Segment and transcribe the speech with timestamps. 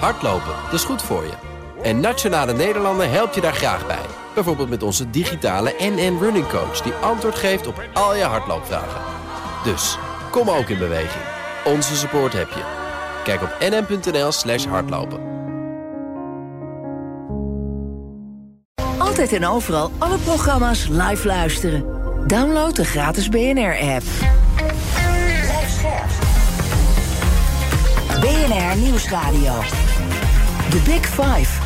[0.00, 1.32] Hardlopen, dat is goed voor je.
[1.82, 4.06] En Nationale Nederlanden helpt je daar graag bij.
[4.34, 6.80] Bijvoorbeeld met onze digitale NN Running Coach...
[6.80, 9.00] die antwoord geeft op al je hardloopvragen.
[9.64, 9.98] Dus,
[10.30, 11.24] kom ook in beweging.
[11.64, 12.62] Onze support heb je.
[13.24, 15.20] Kijk op nn.nl slash hardlopen.
[18.98, 21.84] Altijd en overal alle programma's live luisteren.
[22.26, 24.04] Download de gratis BNR-app.
[28.20, 29.83] BNR Nieuwsradio.
[30.74, 31.62] The Big Five.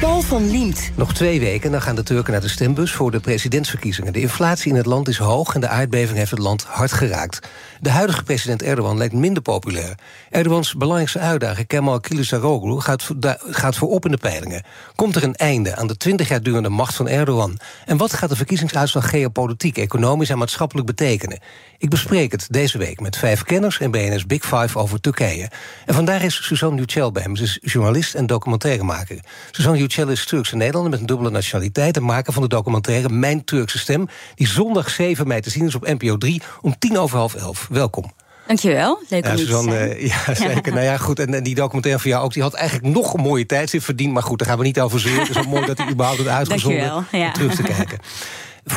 [0.00, 0.90] Paul van Liemt.
[0.94, 4.12] Nog twee weken, dan gaan de Turken naar de stembus voor de presidentsverkiezingen.
[4.12, 7.48] De inflatie in het land is hoog en de aardbeving heeft het land hard geraakt.
[7.80, 9.94] De huidige president Erdogan lijkt minder populair.
[10.30, 13.10] Erdogans belangrijkste uitdager, Kemal Kılıçdaroğlu, gaat,
[13.50, 14.64] gaat voorop in de peilingen.
[14.94, 17.58] Komt er een einde aan de 20 jaar durende macht van Erdogan?
[17.86, 21.38] En wat gaat de verkiezingsuitslag geopolitiek, economisch en maatschappelijk betekenen?
[21.80, 25.50] Ik bespreek het deze week met vijf kenners en BNS Big Five over Turkije.
[25.86, 27.36] En vandaag is Suzanne Yücel bij hem.
[27.36, 29.18] Ze is journalist en documentairemaker.
[29.50, 31.96] Suzanne Yücel is Turkse Nederlander met een dubbele nationaliteit...
[31.96, 34.08] en maker van de documentaire Mijn Turkse Stem...
[34.34, 37.66] die zondag 7 mei te zien is op NPO 3 om tien over half elf.
[37.70, 38.12] Welkom.
[38.46, 40.72] Dankjewel, leuk om ja, Suzanne, te ja, zeker.
[40.72, 42.32] nou ja, goed, en, en, die documentaire van jou ook...
[42.32, 44.12] die had eigenlijk nog een mooie tijdstip verdiend...
[44.12, 45.20] maar goed, daar gaan we niet over zeuren.
[45.20, 47.32] Het is wel mooi dat hij überhaupt het uitgezonden ja.
[47.32, 47.98] terug te kijken.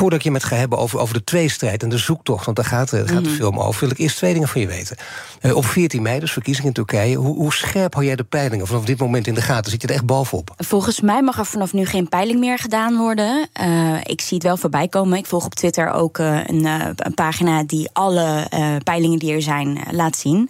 [0.02, 2.46] Voordat ik je met ga hebben over, over de tweestrijd en de zoektocht...
[2.46, 3.36] want daar gaat, daar gaat de Mhm.
[3.38, 4.98] film over, wil ik eerst twee dingen van je weten.
[5.42, 7.16] Uh, op 14 mei, dus verkiezingen in Turkije...
[7.16, 9.72] Hoe, hoe scherp hou jij de peilingen vanaf dit moment in de gaten?
[9.72, 10.54] Zit je er echt bovenop?
[10.58, 13.50] Volgens mij mag er vanaf nu geen peiling meer gedaan worden.
[13.62, 15.18] Uh, ik zie het wel voorbij komen.
[15.18, 18.48] Ik volg op Twitter ook uh, een, een, pagina die alle
[18.84, 20.50] peilingen die er zijn laat zien.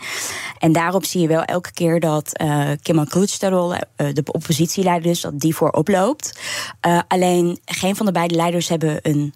[0.60, 2.32] En daarop zie je wel elke keer dat
[2.82, 6.40] Kemal Kılıçdaroğlu, de oppositieleider dus, dat die voorop loopt.
[7.08, 9.34] alleen geen van de beide leiders hebben een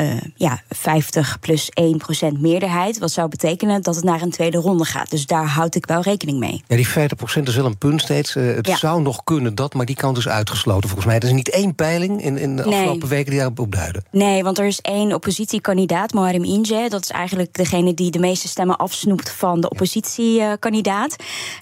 [0.00, 2.98] uh, ja, 50 plus 1 procent meerderheid.
[2.98, 5.10] Wat zou betekenen dat het naar een tweede ronde gaat.
[5.10, 6.62] Dus daar houd ik wel rekening mee.
[6.66, 8.34] Ja, die 50 procent is wel een punt steeds.
[8.34, 8.76] Uh, het ja.
[8.76, 11.18] zou nog kunnen dat, maar die kant is uitgesloten volgens mij.
[11.18, 12.74] Er is niet één peiling in, in de nee.
[12.74, 14.04] afgelopen weken die daarop duiden.
[14.10, 16.86] Nee, want er is één oppositiekandidaat, Muharrem Ince.
[16.88, 21.16] Dat is eigenlijk degene die de meeste stemmen afsnoept van de oppositiekandidaat.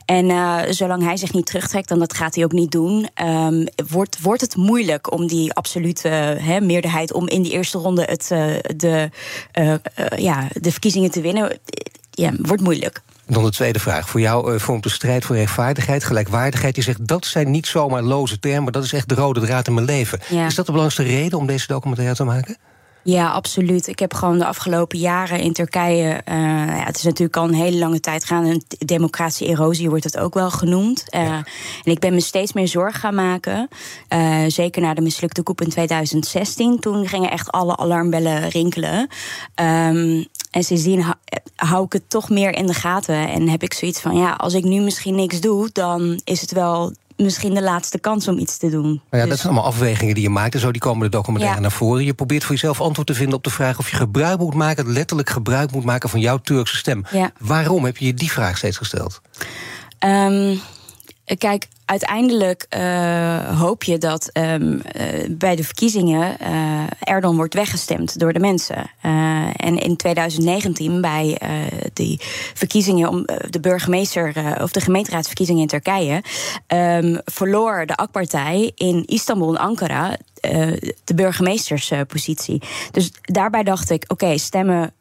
[0.05, 3.09] En uh, zolang hij zich niet terugtrekt, dan dat gaat hij ook niet doen.
[3.25, 8.06] Um, wordt, wordt het moeilijk om die absolute he, meerderheid om in die eerste ronde
[8.19, 9.11] het uh, de,
[9.59, 9.77] uh, uh,
[10.17, 11.59] ja, de verkiezingen te winnen,
[12.11, 13.01] ja, wordt moeilijk.
[13.27, 14.09] Dan de tweede vraag.
[14.09, 16.77] Voor jou vormt de strijd voor rechtvaardigheid, gelijkwaardigheid.
[16.77, 19.75] Je zegt dat zijn niet zomaar loze termen, dat is echt de rode draad in
[19.75, 20.21] mijn leven.
[20.29, 20.47] Ja.
[20.47, 22.56] Is dat de belangrijkste reden om deze documentaire te maken?
[23.08, 23.86] Ja, absoluut.
[23.86, 26.22] Ik heb gewoon de afgelopen jaren in Turkije.
[26.28, 26.34] Uh,
[26.66, 28.44] ja, het is natuurlijk al een hele lange tijd gaan.
[28.44, 31.04] Een democratische erosie wordt het ook wel genoemd.
[31.14, 31.36] Uh, ja.
[31.84, 33.69] En ik ben me steeds meer zorgen gaan maken.
[34.12, 36.78] Uh, zeker na de mislukte coup in 2016.
[36.78, 38.98] Toen gingen echt alle alarmbellen rinkelen.
[39.54, 41.04] Um, en sindsdien
[41.56, 43.28] hou ik het toch meer in de gaten.
[43.28, 46.52] En heb ik zoiets van: ja, als ik nu misschien niks doe, dan is het
[46.52, 48.83] wel misschien de laatste kans om iets te doen.
[48.83, 49.29] Nou ja, dus.
[49.29, 50.55] Dat zijn allemaal afwegingen die je maakt.
[50.55, 51.62] En zo die komen de documentaire ja.
[51.62, 52.05] naar voren.
[52.05, 54.93] Je probeert voor jezelf antwoord te vinden op de vraag of je gebruik moet maken,
[54.93, 57.05] letterlijk gebruik moet maken van jouw Turkse stem.
[57.11, 57.31] Ja.
[57.39, 59.21] Waarom heb je je die vraag steeds gesteld?
[60.06, 60.61] Um,
[61.39, 64.81] kijk, uiteindelijk uh, hoop je dat um, uh,
[65.31, 68.91] bij de verkiezingen uh, Erdogan wordt weggestemd door de mensen.
[69.56, 71.38] en in 2019 bij
[71.93, 72.21] die
[72.55, 76.22] verkiezingen om de burgemeester of de gemeenteraadsverkiezingen in Turkije
[76.67, 80.17] um, verloor de AK-partij in Istanbul en Ankara
[81.05, 82.62] de burgemeesterspositie.
[82.91, 84.93] dus daarbij dacht ik, oké, stemmen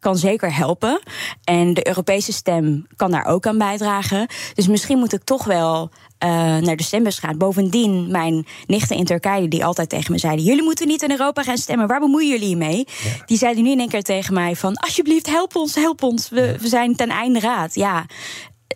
[0.00, 1.00] kan zeker helpen.
[1.44, 4.26] En de Europese stem kan daar ook aan bijdragen.
[4.54, 5.90] Dus misschien moet ik toch wel
[6.24, 7.38] uh, naar de stembus gaan.
[7.38, 11.42] Bovendien, mijn nichten in Turkije, die altijd tegen me zeiden: Jullie moeten niet in Europa
[11.42, 11.86] gaan stemmen.
[11.86, 12.86] Waar bemoeien jullie je mee?
[12.86, 13.24] Ja.
[13.26, 16.28] Die zeiden nu in één keer tegen mij: van Alsjeblieft, help ons, help ons.
[16.28, 17.74] We, we zijn ten einde raad.
[17.74, 18.06] Ja.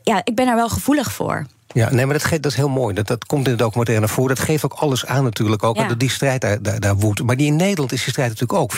[0.03, 1.47] ja, ik ben er wel gevoelig voor.
[1.75, 2.95] Ja, nee, maar dat, geeft, dat is heel mooi.
[2.95, 4.35] Dat, dat komt in de documentaire naar voren.
[4.35, 5.77] Dat geeft ook alles aan natuurlijk ook.
[5.77, 5.89] Ja.
[5.89, 7.23] Dat die strijd daar, daar, daar woedt.
[7.23, 8.75] Maar die in Nederland is die strijd natuurlijk ook.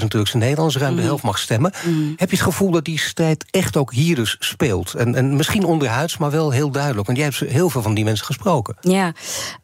[0.00, 0.98] 440.000 Turkse Nederlanders, ruim mm.
[0.98, 1.72] de helft mag stemmen.
[1.84, 2.12] Mm.
[2.16, 4.94] Heb je het gevoel dat die strijd echt ook hier dus speelt?
[4.94, 7.06] En, en misschien onderhuids, maar wel heel duidelijk.
[7.06, 8.76] Want jij hebt heel veel van die mensen gesproken.
[8.80, 9.12] Ja,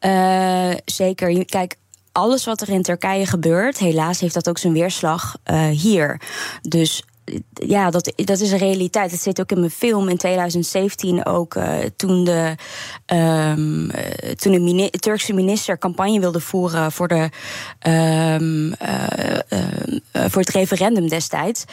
[0.01, 1.45] uh, zeker.
[1.45, 1.77] Kijk,
[2.13, 6.21] alles wat er in Turkije gebeurt, helaas heeft dat ook zijn weerslag uh, hier.
[6.63, 7.03] Dus
[7.53, 9.11] ja, dat, dat is een realiteit.
[9.11, 11.55] Het zit ook in mijn film in 2017 ook.
[11.55, 12.55] Uh, toen de,
[13.07, 17.31] um, uh, toen de mini Turkse minister campagne wilde voeren voor, de,
[17.89, 21.65] um, uh, voor het referendum destijds.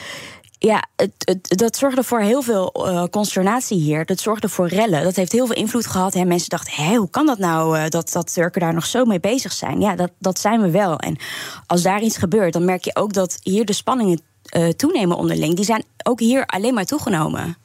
[0.57, 2.71] Ja, het, het, dat zorgde voor heel veel
[3.11, 4.05] consternatie hier.
[4.05, 5.03] Dat zorgde voor rellen.
[5.03, 6.15] Dat heeft heel veel invloed gehad.
[6.15, 9.19] En mensen dachten, hé, hoe kan dat nou dat, dat Turken daar nog zo mee
[9.19, 9.79] bezig zijn?
[9.79, 10.97] Ja, dat, dat zijn we wel.
[10.97, 11.17] En
[11.65, 14.21] als daar iets gebeurt, dan merk je ook dat hier de spanningen
[14.57, 15.55] uh, toenemen onderling.
[15.55, 17.57] Die zijn ook hier alleen maar toegenomen.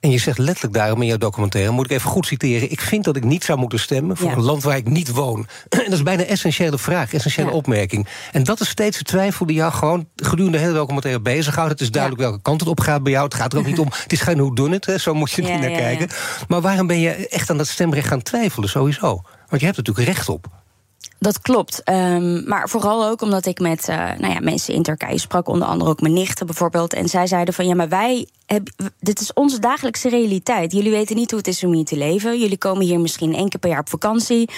[0.00, 2.70] En je zegt letterlijk daarom in jouw documentaire, moet ik even goed citeren.
[2.70, 4.36] Ik vind dat ik niet zou moeten stemmen voor Ja.
[4.36, 5.46] een land waar ik niet woon.
[5.68, 7.54] en dat is bijna een essentiële vraag, essentiële Ja.
[7.54, 8.06] opmerking.
[8.32, 11.70] En dat is steeds de twijfel die jou gewoon gedurende de hele documentaire bezighoudt.
[11.70, 13.24] Het is duidelijk welke kant het op gaat bij jou.
[13.24, 13.88] Het gaat er ook niet om.
[14.02, 16.08] Het is geen hoe doen het, hè, zo moet je er niet naar kijken.
[16.48, 19.06] Maar waarom ben je echt aan dat stemrecht gaan twijfelen, sowieso?
[19.48, 20.46] Want je hebt er natuurlijk recht op.
[21.18, 21.82] Dat klopt.
[21.82, 25.68] Ehm, maar vooral ook omdat ik met eh, nou ja, mensen in Turkije sprak, onder
[25.68, 26.92] andere ook mijn nichten bijvoorbeeld.
[26.92, 28.68] En zij zeiden van ja, maar wij, heb,
[29.00, 30.72] dit is onze dagelijkse realiteit.
[30.72, 32.38] Jullie weten niet hoe het is om hier te leven.
[32.38, 34.50] Jullie komen hier misschien één keer per jaar op vakantie.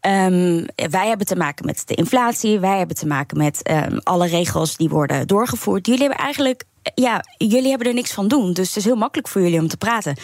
[0.00, 2.60] Ehm, wij hebben te maken met de inflatie.
[2.60, 5.86] Wij hebben te maken met ehm, alle regels die worden doorgevoerd.
[5.86, 6.64] Jullie hebben eigenlijk
[6.94, 8.52] ja, jullie hebben er niks van doen.
[8.52, 10.16] Dus het is heel makkelijk voor jullie om te praten.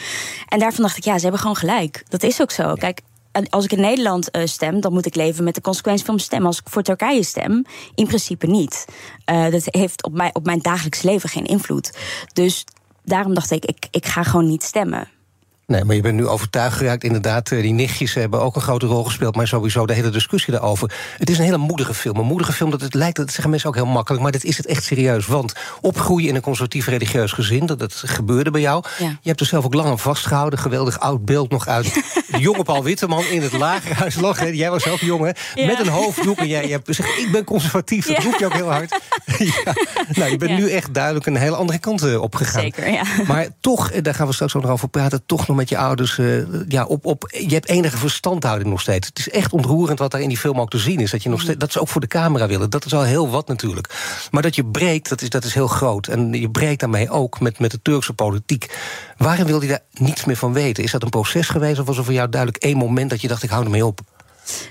[0.49, 2.05] En daarvan dacht ik, ja, ze hebben gewoon gelijk.
[2.09, 2.75] Dat is ook zo.
[2.75, 3.01] Kijk,
[3.51, 6.27] als ik in Nederland eh, stem, dan moet ik leven met de consequentie van mijn
[6.27, 6.47] stem.
[6.47, 7.65] Als ik voor Turkije stem,
[7.95, 8.85] in principe niet.
[9.25, 11.99] Eh, dat heeft op, mij, op mijn dagelijks leven geen invloed.
[12.33, 12.65] Dus
[13.05, 15.09] daarom dacht ik, ik ga gewoon niet stemmen.
[15.69, 17.05] Nee, maar je bent nu overtuigd geraakt.
[17.05, 19.37] Inderdaad, eh, die nichtjes hebben ook een grote rol gespeeld.
[19.37, 20.93] Maar sowieso de hele discussie daarover.
[21.19, 22.17] Het is een hele moedige film.
[22.17, 24.23] Een moedige film, dat het lijkt, dat zeggen mensen ook heel makkelijk.
[24.23, 25.27] Maar dit is het echt serieus.
[25.27, 28.85] Want opgroeien in een conservatief religieus gezin, dat, dat gebeurde bij jou.
[28.99, 29.07] Ja.
[29.07, 30.59] Je hebt er zelf ook lang aan vastgehouden.
[30.59, 31.95] Geweldig oud beeld nog uit
[32.31, 34.15] de jonge Paul Witteman in het lagerhuis.
[34.15, 34.47] Lag, hè.
[34.47, 35.61] Jij was ook jong, hè?
[35.63, 35.67] Ja.
[35.67, 36.39] Met een hoofddoek.
[36.39, 38.07] En jij je hebt gezegd, ik ben conservatief.
[38.07, 39.01] Dat roep je ook heel hard.
[39.39, 39.73] ja.
[40.15, 42.61] Nou, je bent nu echt duidelijk een hele andere kant eh, opgegaan.
[42.61, 43.03] Zeker, ja.
[43.27, 45.23] Maar toch, eh, daar gaan we straks ook nog over praten...
[45.27, 46.27] toch nog met je ouders, eh,
[46.69, 49.07] ja, op, op, je hebt enige verstandhouding nog steeds.
[49.07, 51.11] Het is echt ontroerend wat daar in die film ook te zien is.
[51.11, 52.71] Dat, je nog steeds, dat ze ook voor de camera willen.
[52.71, 53.95] Dat is al heel wat natuurlijk.
[54.31, 56.07] Maar dat je breekt, dat is, dat is heel groot.
[56.07, 58.77] En je breekt daarmee ook met, met de Turkse politiek.
[59.17, 60.85] Waarom wil je daar niets meer van weten?
[60.85, 63.11] Is dat een proces geweest of was er voor jou duidelijk één moment...
[63.11, 64.01] dat je dacht, ik hou ermee op?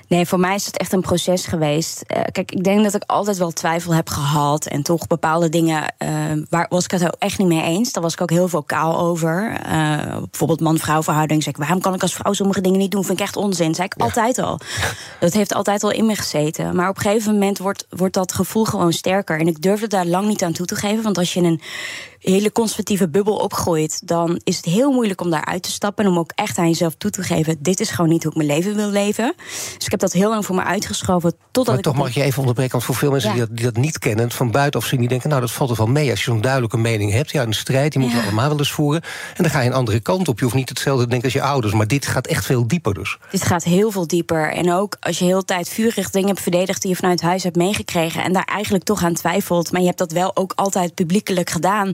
[0.07, 2.01] Nee, voor mij is het echt een proces geweest.
[2.01, 4.65] Eh, kijk, ik denk dat ik altijd wel twijfel heb gehad.
[4.65, 6.09] En toch bepaalde dingen, eh,
[6.49, 7.91] waar was ik het ook echt niet mee eens.
[7.91, 9.57] Daar was ik ook heel vocaal over.
[9.63, 11.43] Eh, bijvoorbeeld man-vrouw verhouding.
[11.43, 13.03] Zeg ik, waarom kan ik als vrouw sommige dingen niet doen?
[13.03, 13.75] Vind ik echt onzin.
[13.75, 14.59] Zei ik altijd al.
[15.19, 16.75] Dat heeft altijd al in me gezeten.
[16.75, 19.39] Maar op een gegeven moment wordt, wordt dat gevoel gewoon sterker.
[19.39, 21.03] En ik durfde daar lang niet aan toe te geven.
[21.03, 21.61] Want als je een
[22.19, 26.05] hele conservatieve bubbel opgroeit, dan is het heel moeilijk om daaruit te stappen.
[26.05, 28.37] En om ook echt aan jezelf toe te geven: dit is gewoon niet hoe ik
[28.37, 29.33] mijn leven wil leven.
[29.75, 31.31] Dus ik heb dat heel lang voor me uitgeschoven.
[31.51, 33.35] Totdat Maar ik toch mag je even onderbreken, want voor veel mensen Ja.
[33.35, 34.31] die, dat, die dat niet kennen...
[34.31, 36.09] van buitenaf zien, die denken, nou, dat valt er wel mee...
[36.09, 37.31] als je zo'n duidelijke mening hebt.
[37.31, 38.23] Ja, een strijd, die moeten Ja.
[38.25, 39.01] we allemaal wel eens voeren.
[39.35, 40.37] En dan ga je een andere kant op.
[40.37, 41.73] Je hoeft niet hetzelfde te denken als je ouders...
[41.73, 43.17] maar dit gaat echt veel dieper dus.
[43.31, 44.51] Dit gaat heel veel dieper.
[44.53, 47.55] En ook als je heel tijd vurig dingen hebt verdedigd die je vanuit huis hebt
[47.55, 48.23] meegekregen.
[48.23, 49.71] en daar eigenlijk toch aan twijfelt.
[49.71, 51.91] maar je hebt dat wel ook altijd publiekelijk gedaan.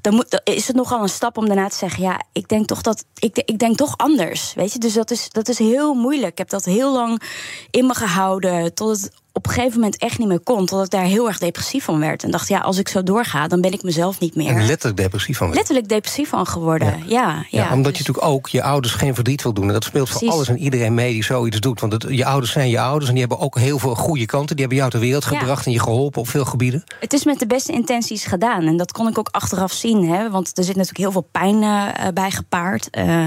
[0.00, 2.80] Dan, moet, is het nogal een stap om daarna te zeggen: ja, ik denk toch
[2.80, 3.04] dat.
[3.18, 4.54] Ik, ik denk toch anders.
[4.54, 6.32] Weet je, dus dat is, dat is heel moeilijk.
[6.32, 7.22] Ik heb dat heel lang
[7.70, 8.74] in me gehouden.
[8.74, 10.66] tot het op een gegeven moment echt niet meer kon.
[10.66, 12.22] Tot ik daar heel erg depressief van werd.
[12.22, 14.48] En dacht: ja, als ik zo doorga, dan ben ik mezelf niet meer.
[14.48, 15.58] En letterlijk depressief van werd.
[15.58, 17.02] Letterlijk depressief van geworden.
[17.06, 19.66] Ja, ja, Ja, omdat je dus- natuurlijk ook je ouders geen verdriet wil doen.
[19.66, 21.80] En dat speelt voor alles en iedereen mee die zoiets doet.
[21.80, 24.56] Want het, je ouders zijn je ouders en die hebben ook heel veel goede kanten.
[24.56, 26.84] Die hebben jou ter wereld gebracht en je geholpen op veel gebieden.
[27.00, 28.66] Het is met de beste intenties gedaan.
[28.66, 30.08] En dat kon ik ook achteraf zien.
[30.08, 30.30] Hè?
[30.30, 32.90] Want er zit natuurlijk heel veel pijn eh, bij gepaard.
[32.90, 33.26] Eh,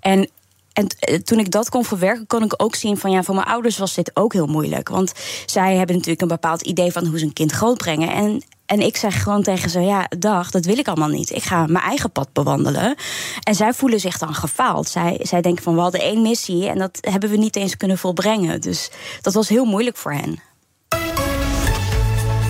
[0.00, 0.28] en
[0.76, 3.46] en eh, toen ik dat kon verwerken, kon ik ook zien van ja, voor mijn
[3.46, 4.88] ouders was dit ook heel moeilijk.
[4.88, 5.12] Want
[5.46, 8.10] zij hebben natuurlijk een bepaald idee van hoe ze een kind grootbrengen.
[8.10, 11.30] En, en ik zeg gewoon tegen ze: ja, dag, dat wil ik allemaal niet.
[11.30, 12.94] Ik ga mijn eigen pad bewandelen.
[13.42, 14.88] En zij voelen zich dan gefaald.
[14.88, 17.98] Zij, zij denken van we hadden één missie en dat hebben we niet eens kunnen
[17.98, 18.60] volbrengen.
[18.60, 18.90] Dus
[19.20, 20.40] dat was heel moeilijk voor hen.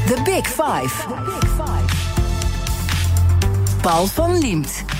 [0.07, 1.05] The Big Five.
[3.81, 4.96] Paul van Liemt.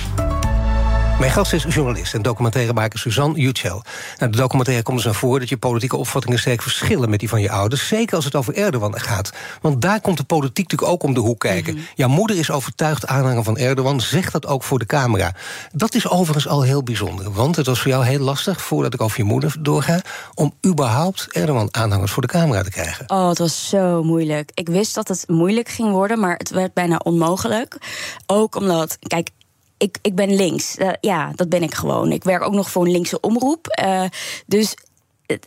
[1.19, 3.81] Mijn gast is journalist en documentairemaker Suzanne Yücel.
[4.17, 7.29] Nou, de documentaire komt dus naar voren dat je politieke opvattingen sterk verschillen met die
[7.29, 7.87] van je ouders.
[7.87, 9.31] Zeker als het over Erdogan gaat.
[9.61, 11.77] Want daar komt de politiek natuurlijk ook om de hoek kijken.
[11.95, 15.33] Jouw moeder is overtuigd aanhanger van Erdogan, zegt dat ook voor de camera.
[15.71, 17.31] Dat is overigens al heel bijzonder.
[17.31, 20.01] Want het was voor jou heel lastig, voordat ik over je moeder doorga,
[20.33, 23.09] om überhaupt Erdogan-aanhangers voor de camera te krijgen.
[23.09, 24.51] Oh, het was zo moeilijk.
[24.53, 27.77] Ik wist dat het moeilijk ging worden, maar het werd bijna onmogelijk.
[28.25, 29.29] Ook omdat, kijk.
[29.77, 30.77] Ik, ik ben links.
[30.77, 32.11] Eh, ja, dat ben ik gewoon.
[32.11, 33.67] Ik werk ook nog voor een linkse omroep.
[33.67, 34.03] Eh,
[34.45, 34.75] dus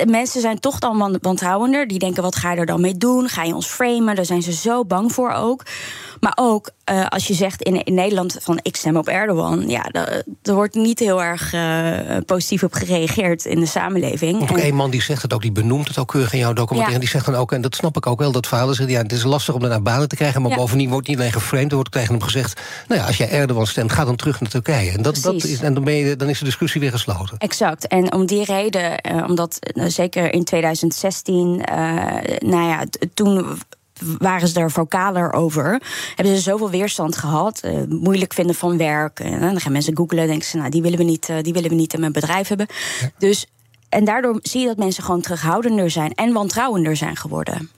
[0.07, 1.87] mensen zijn toch dan wan- wantrouwender.
[1.87, 3.29] Die denken, wat ga je er dan mee doen?
[3.29, 4.15] Ga je ons framen?
[4.15, 5.63] Daar zijn ze zo bang voor ook.
[6.21, 9.69] Maar ook eh, als je zegt in, in Nederland van ik stem op Erdogan...
[9.69, 9.89] ja,
[10.43, 14.39] er wordt niet heel erg eh, positief op gereageerd in de samenleving.
[14.39, 16.39] Want ook En- één man die zegt het ook, die benoemt het ook keurig in
[16.39, 16.89] jouw documentaire.
[16.89, 16.95] Ja.
[16.95, 18.91] En die zegt dan ook, en dat snap ik ook wel, dat vader zegt...
[18.91, 20.43] ja, het is lastig om er naar banen te krijgen...
[20.43, 20.57] maar Ja.
[20.57, 21.69] bovendien wordt niet alleen geframed...
[21.71, 23.93] er wordt tegen hem gezegd, nou ja, als jij Erdogan stemt...
[23.93, 24.91] ga dan terug naar Turkije.
[24.91, 27.39] En, dat, dat is, en dan, ben je, dan is de discussie weer gesloten.
[27.39, 27.87] Exact.
[27.87, 31.77] En om die reden, eh, omdat zeker in 2016, eh,
[32.39, 32.85] nou ja,
[33.15, 33.59] toen
[34.19, 35.83] waren ze er vocaler over.
[36.15, 37.61] Hebben ze zoveel weerstand gehad.
[37.65, 39.21] Uh, moeilijk vinden van werk.
[39.21, 40.27] En dan gaan mensen googlen.
[40.27, 42.49] Denken ze, nou, die willen we niet, uh, die willen we niet in mijn bedrijf
[42.49, 42.67] hebben.
[43.19, 43.47] Dus,
[43.89, 47.71] en daardoor zie je dat mensen gewoon terughoudender zijn en wantrouwender zijn geworden.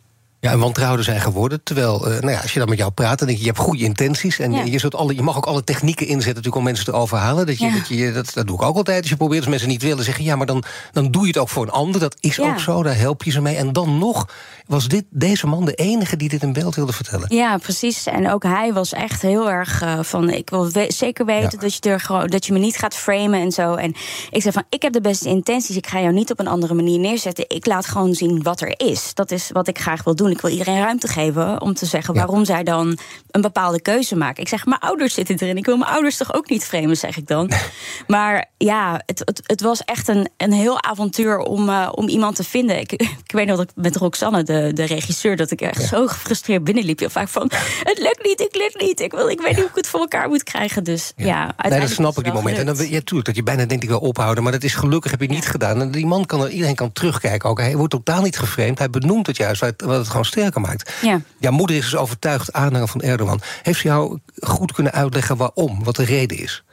[0.43, 1.63] Ja, en wantrouwden zijn geworden.
[1.63, 3.63] Terwijl, uh, nou ja, als je dan met jou praat, dan denk je, je hebt
[3.63, 4.39] goede intenties.
[4.39, 4.63] En ja.
[4.63, 7.47] je, zult alle, je mag ook alle technieken inzetten natuurlijk om mensen te overhalen.
[7.47, 7.73] Dat, je, ja.
[7.73, 9.01] dat, je, dat, dat doe ik ook altijd.
[9.01, 11.39] Als je probeert, als mensen niet willen, zeggen ja, maar dan, dan doe je het
[11.39, 12.01] ook voor een ander.
[12.01, 13.57] Dat is ook zo, daar help je ze mee.
[13.57, 14.29] En dan nog
[14.67, 17.35] was dit, deze man de enige die dit in beeld wilde vertellen.
[17.35, 18.07] Ja, precies.
[18.07, 21.75] En ook hij was echt heel erg uh, van, ik wil we zeker weten dat,
[21.75, 23.75] je er gewoon, dat je me niet gaat framen en zo.
[23.75, 23.95] En
[24.31, 25.77] ik zei van, ik heb de beste intenties.
[25.77, 27.45] Ik ga jou niet op een andere manier neerzetten.
[27.49, 29.11] Ik laat gewoon zien wat er is.
[29.15, 30.31] Dat is wat ik graag wil doen.
[30.33, 32.45] Ik wil iedereen ruimte geven om te zeggen waarom ja.
[32.45, 32.99] zij dan
[33.31, 34.43] een bepaalde keuze maken.
[34.43, 35.57] Ik zeg, mijn ouders zitten erin.
[35.57, 37.51] Ik wil mijn ouders toch ook niet framen, zeg ik dan.
[38.07, 42.37] maar ja, het, het, het, was echt een, een heel avontuur om, uh, om iemand
[42.37, 42.79] te vinden.
[42.81, 42.93] Ik,
[43.27, 45.87] ik weet nog dat ik met Roxanne, de, de regisseur, dat ik echt ja.
[45.87, 46.99] zo gefrustreerd binnenliep.
[46.99, 47.51] Heel vaak van,
[47.83, 49.01] het lukt niet, ik lukt niet.
[49.01, 50.85] Ik, wil, ik weet niet hoe ik het voor elkaar moet krijgen.
[50.85, 52.59] Dus ja, nee, dat snap ik die moment.
[52.59, 54.43] En dan, ja, natuurlijk, dat je bijna denkt, ik wil ophouden.
[54.43, 55.81] Maar dat is gelukkig, heb je niet gedaan.
[55.81, 57.49] En die man kan er, iedereen kan terugkijken.
[57.49, 57.61] Ook.
[57.61, 58.79] Hij wordt totaal niet geframed.
[58.79, 60.93] Hij benoemt het juist, wat het gewoon sterker maakt.
[61.03, 61.21] Ja.
[61.39, 63.41] Jouw moeder is dus overtuigd aanhanger van Erdogan.
[63.63, 65.85] Heeft ze jou goed kunnen uitleggen waarom?
[65.85, 66.65] Wat de reden is?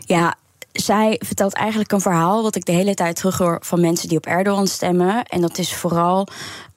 [0.00, 0.36] Ja,
[0.80, 4.26] zij vertelt eigenlijk een verhaal wat ik de hele tijd terughoor van mensen die op
[4.26, 5.24] Erdogan stemmen.
[5.24, 6.28] En dat is vooral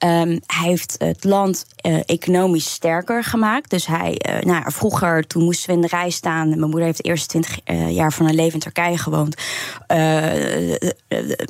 [0.04, 3.70] Um, hij heeft het land uh, economisch sterker gemaakt.
[3.70, 6.48] Dus hij, uh, nou, vroeger, toen moesten we in de rij staan.
[6.48, 9.42] Mijn moeder heeft de eerste twintig uh, jaar van haar leven in Turkije gewoond.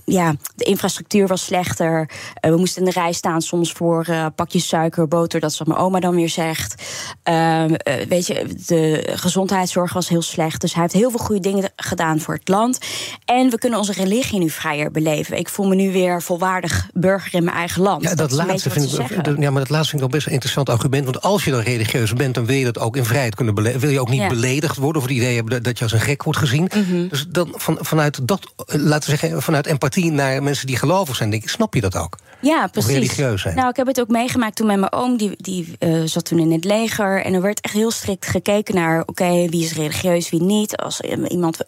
[0.05, 2.11] ja, de infrastructuur was slechter.
[2.41, 5.41] we moesten in de rij staan soms voor pakjes suiker, boter.
[5.41, 6.83] Dat is wat mijn oma dan weer zegt.
[7.23, 7.75] Ehm,
[8.09, 10.61] weet je, de gezondheidszorg was heel slecht.
[10.61, 12.79] Dus hij heeft heel veel goede dingen gedaan voor het land.
[13.25, 15.39] En we kunnen onze religie nu vrijer beleven.
[15.39, 18.03] Ik voel me nu weer volwaardig burger in mijn eigen land.
[18.03, 20.69] Ja, dat laatste vind ik, ja, maar dat laatste vind ik wel best een interessant
[20.69, 21.05] argument.
[21.05, 23.81] Want als je dan religieus bent, dan wil je dat ook in vrijheid kunnen beleven.
[23.81, 24.29] Wil je ook niet ja.
[24.29, 26.71] beledigd worden of het idee hebben dat je als een gek wordt gezien.
[26.75, 27.09] Mm -hmm.
[27.09, 31.31] Dus dan van, vanuit dat, laten we zeggen, vanuit empathie naar mensen die gelovig zijn,
[31.31, 32.17] denk ik, snap je dat ook?
[32.41, 32.91] Ja, precies.
[32.91, 33.57] Of religieus zijn.
[33.57, 36.39] Nou, ik heb het ook meegemaakt toen met mijn oom, die, die uh, zat toen
[36.39, 37.25] in het leger.
[37.25, 40.77] En er werd echt heel strikt gekeken naar, oké, okay, wie is religieus, wie niet.
[40.77, 41.59] Als iemand,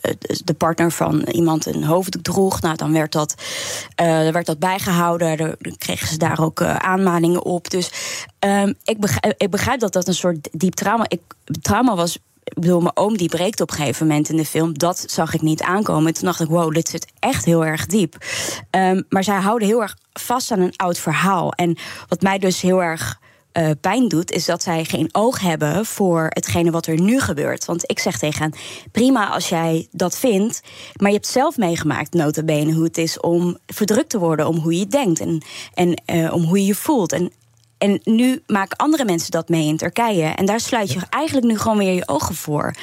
[0.45, 3.35] de partner van iemand een hoofddoek droeg, nou, dan werd dat,
[4.03, 5.37] uh, werd dat bijgehouden.
[5.37, 7.71] Dan kregen ze daar ook uh, aanmaningen op.
[7.71, 7.91] Dus
[8.41, 11.05] um, ik, begrijp, ik begrijp dat dat een soort diep trauma...
[11.09, 11.21] Ik,
[11.61, 14.79] trauma was ik bedoel, mijn oom die breekt op een gegeven moment in de film.
[14.79, 16.07] Dat zag ik niet aankomen.
[16.07, 18.17] En toen dacht ik, wow, dit zit echt heel erg diep.
[18.71, 21.53] Um, maar zij houden heel erg vast aan een oud verhaal.
[21.53, 21.77] En
[22.09, 23.21] wat mij dus heel erg
[23.53, 27.65] uh, pijn doet, is dat zij geen oog hebben voor hetgene wat er nu gebeurt.
[27.65, 28.55] Want ik zeg tegen hen:
[28.93, 30.61] prima als jij dat vindt,
[30.97, 34.57] maar je hebt zelf meegemaakt, nota bene, hoe het is om verdrukt te worden, om
[34.57, 35.45] hoe je denkt en,
[35.75, 37.13] en uh, om hoe je je voelt.
[37.13, 37.33] En,
[37.79, 40.27] en nu maken andere mensen dat mee in Turkije.
[40.27, 42.75] En daar sluit je eigenlijk nu gewoon weer je ogen voor.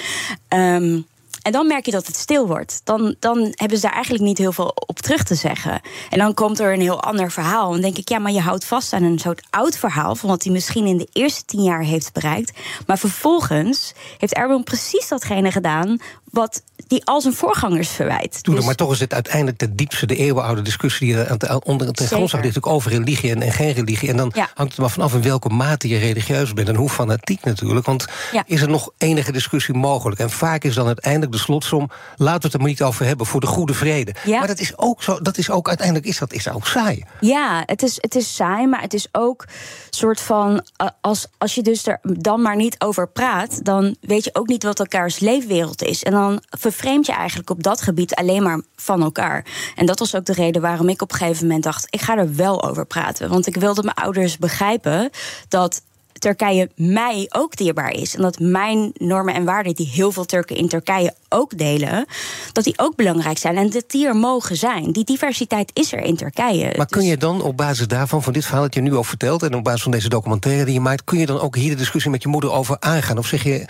[0.49, 1.05] Um,
[1.49, 2.81] en dan merk je dat het stil wordt.
[2.83, 5.81] Dan, dan hebben ze daar eigenlijk niet heel veel op terug te zeggen.
[6.09, 7.65] En dan komt er een heel ander verhaal.
[7.65, 10.15] En dan denk ik, ja, maar je houdt vast aan een soort oud verhaal...
[10.15, 12.59] van wat hij misschien in de eerste tien jaar heeft bereikt.
[12.87, 15.97] Maar vervolgens heeft Erdogan precies datgene gedaan...
[16.31, 18.43] wat die al zijn voorgangers verwijt.
[18.43, 18.65] Toen, dus...
[18.65, 21.07] Maar toch is het uiteindelijk de diepste, de eeuwenoude discussie...
[21.07, 24.09] die er onder ten grondslag ligt over religie en, en, geen religie.
[24.09, 24.49] En dan ja.
[24.53, 26.67] hangt het maar vanaf in welke mate je religieus bent...
[26.69, 27.85] en hoe fanatiek natuurlijk.
[27.85, 28.43] Want ja.
[28.45, 30.19] is er nog enige discussie mogelijk?
[30.19, 31.89] En vaak is dan uiteindelijk de slotsom...
[32.15, 34.15] laten we het er maar niet over hebben, voor de goede vrede.
[34.25, 34.39] Ja.
[34.39, 37.03] Maar dat is ook zo, dat is ook uiteindelijk is dat, is dat ook saai.
[37.19, 39.45] Ja, het is, het is saai, maar het is ook
[39.89, 40.65] soort van...
[41.01, 43.65] als, als je dus er dan maar niet over praat...
[43.65, 46.03] dan weet je ook niet wat elkaars leefwereld is.
[46.03, 46.18] En dan
[46.49, 49.45] vervreemd je eigenlijk op dat gebied alleen maar van elkaar.
[49.75, 51.87] En dat was ook de reden waarom ik op een gegeven moment dacht...
[51.89, 53.29] ik ga er wel over praten.
[53.29, 55.09] Want ik wilde mijn ouders begrijpen
[55.47, 55.81] dat
[56.19, 58.15] Turkije mij ook dierbaar is.
[58.15, 62.05] En dat mijn normen en waarden, die heel veel Turken in Turkije ook delen,
[62.51, 64.91] dat die ook belangrijk zijn en dat die er mogen zijn.
[64.91, 66.73] Die diversiteit is er in Turkije.
[66.77, 69.43] Maar kun je dan op basis daarvan, van dit verhaal dat je nu al vertelt,
[69.43, 71.75] en op basis van deze documentaire die je maakt, kun je dan ook hier de
[71.75, 73.17] discussie met je moeder over aangaan?
[73.17, 73.65] Of zeg je,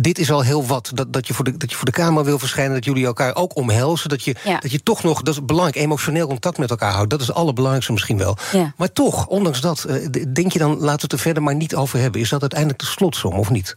[0.00, 2.24] dit is al heel wat, dat, dat, je, voor de, dat je voor de Kamer
[2.24, 4.58] wil verschijnen, dat jullie elkaar ook omhelzen, dat je, ja.
[4.58, 7.10] dat je toch nog, dat is belangrijk, emotioneel contact met elkaar houdt.
[7.10, 8.36] Dat is het allerbelangrijkste misschien wel.
[8.52, 8.72] Ja.
[8.76, 9.86] Maar toch, ondanks dat,
[10.32, 12.20] denk je dan, laten we het er verder maar niet over hebben.
[12.20, 13.74] Is dat uiteindelijk de slotsom, of niet?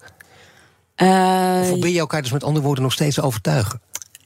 [0.98, 3.82] Uh, of probeer je elkaar dus met andere woorden nog steeds te overtuigen?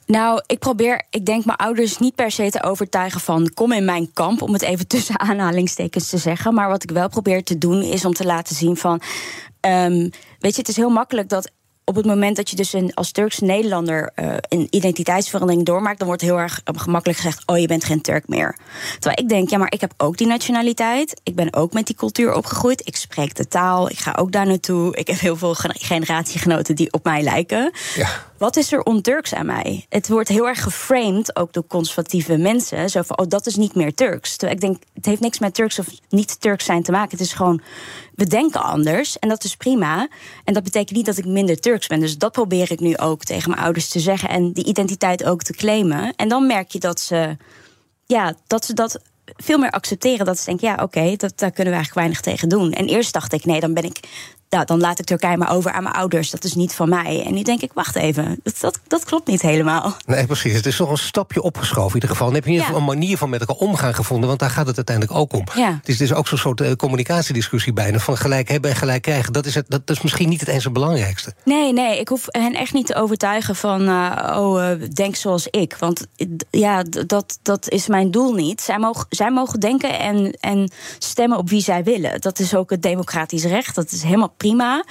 [0.05, 3.85] Nou, ik probeer, ik denk mijn ouders niet per se te overtuigen van kom in
[3.85, 6.53] mijn kamp, om het even tussen aanhalingstekens te zeggen.
[6.53, 9.01] Maar wat ik wel probeer te doen is om te laten zien van,
[9.61, 11.51] um, weet je, het is heel makkelijk dat
[11.89, 16.07] op het moment dat je dus een, als Turkse Nederlander uh, een identiteitsverandering doormaakt, dan
[16.07, 18.55] wordt heel erg gemakkelijk gezegd: Oh, je bent geen Turk meer.
[18.91, 21.21] Terwijl ik denk, ja, maar ik heb ook die nationaliteit.
[21.23, 22.87] Ik ben ook met die cultuur opgegroeid.
[22.87, 23.89] Ik spreek de taal.
[23.89, 24.95] Ik ga ook daar naartoe.
[24.95, 27.71] Ik heb heel veel generatiegenoten die op mij lijken.
[27.95, 28.09] Ja.
[28.37, 29.85] Wat is er on-Turks aan mij?
[29.89, 32.89] Het wordt heel erg geframed, ook door conservatieve mensen.
[32.89, 34.37] Zo van, oh, dat is niet meer Turks.
[34.37, 37.11] Ik denk, het heeft niks met Turks of niet Turks zijn te maken.
[37.11, 37.61] Het is gewoon,
[38.15, 40.07] we denken anders en dat is prima.
[40.43, 41.99] En dat betekent niet dat ik minder Turks ben.
[41.99, 44.29] Dus dat probeer ik nu ook tegen mijn ouders te zeggen.
[44.29, 46.13] En die identiteit ook te claimen.
[46.15, 47.37] En dan merk je dat ze,
[48.05, 48.99] ja, dat ze dat
[49.35, 50.25] veel meer accepteren.
[50.25, 52.71] Dat ze denken, ja, oké, daar kunnen we eigenlijk weinig tegen doen.
[52.71, 53.99] En eerst dacht ik, nee, dan ben ik
[54.49, 56.29] nou, dan laat ik Turkije maar over aan mijn ouders.
[56.29, 57.23] Dat is niet van mij.
[57.25, 59.95] En nu denk ik, wacht even, dat, dat, dat klopt niet helemaal.
[60.05, 60.53] Nee, precies.
[60.53, 62.25] Het is toch een stapje opgeschoven in ieder geval.
[62.25, 64.27] Dan heb je in ieder geval een manier van met elkaar omgaan gevonden...
[64.27, 65.43] want daar gaat het uiteindelijk ook om.
[65.55, 65.77] Ja.
[65.79, 67.99] Het is dus ook zo'n soort uh, communicatiediscussie bijna...
[67.99, 69.33] van gelijk hebben en gelijk krijgen.
[69.33, 71.33] Dat is, het, dat, is misschien niet het eens het belangrijkste.
[71.43, 73.81] Nee, nee, ik hoef hen echt niet te overtuigen van...
[73.81, 75.75] Uh, oh, uh, denk zoals ik.
[75.79, 76.05] Want
[76.49, 78.61] ja, dat, dat is mijn doel niet.
[78.61, 82.21] Zij mogen, zij mogen denken en, en stemmen op wie zij willen.
[82.21, 83.75] Dat is ook het democratisch recht.
[83.75, 84.83] Dat is helemaal prima.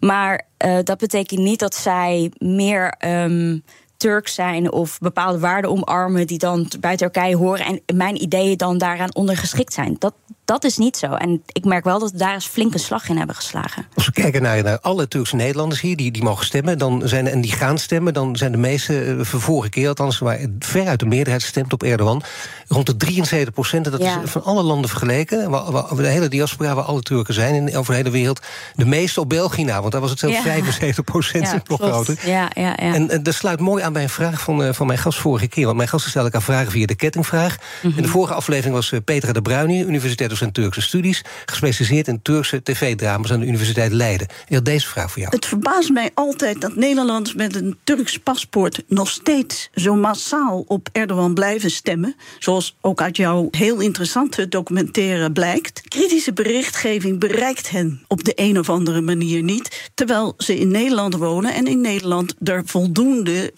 [0.00, 3.64] Maar uh, dat betekent niet dat zij meer um,
[4.02, 8.78] Turk zijn of bepaalde waarden omarmen die dan bij Turkije horen en mijn ideeën dan
[8.78, 9.96] daaraan ondergeschikt zijn.
[9.98, 11.06] Dat, dat is niet zo.
[11.06, 13.86] En ik merk wel dat we daar eens flink een slag in hebben geslagen.
[13.94, 17.26] Als we kijken naar, naar alle Turkse Nederlanders hier die, die mogen stemmen dan zijn,
[17.26, 21.06] en die gaan stemmen, dan zijn de meeste, uh, vorige keer althans, waar veruit de
[21.06, 22.22] meerderheid stemt op Erdogan,
[22.68, 23.84] rond de 73 procent.
[23.84, 25.50] Dat is van alle landen vergeleken.
[25.50, 28.40] Waar, waar, de hele diaspora waar alle Turken zijn in, over de hele wereld.
[28.74, 32.18] De meeste op België na, want daar was het zelfs 75 procent nog groter.
[32.24, 32.76] Ja, ja, ja.
[32.76, 35.46] En, en, dat sluit mooi aan bij een vraag van, uh, van mijn gast vorige
[35.46, 35.64] keer.
[35.64, 37.56] Want mijn gasten stelde elkaar vragen via de kettingvraag.
[37.56, 37.96] Mm -hmm.
[37.96, 42.08] In de vorige aflevering was uh, Petra de Bruin hier, Universiteit docent Turkse Studies, gespecialiseerd
[42.08, 44.26] in Turkse tv-dramas aan de Universiteit Leiden.
[44.48, 45.34] Ik had deze vraag voor jou.
[45.34, 50.88] Het verbaast mij altijd dat Nederlanders met een Turks paspoort nog steeds zo massaal op
[50.92, 52.16] Erdogan blijven stemmen.
[52.38, 55.82] Zoals ook uit jouw heel interessante documentaire blijkt.
[55.88, 59.90] Kritische berichtgeving bereikt hen op de een of andere manier niet.
[59.94, 63.50] Terwijl ze in Nederland wonen en in Nederland er voldoende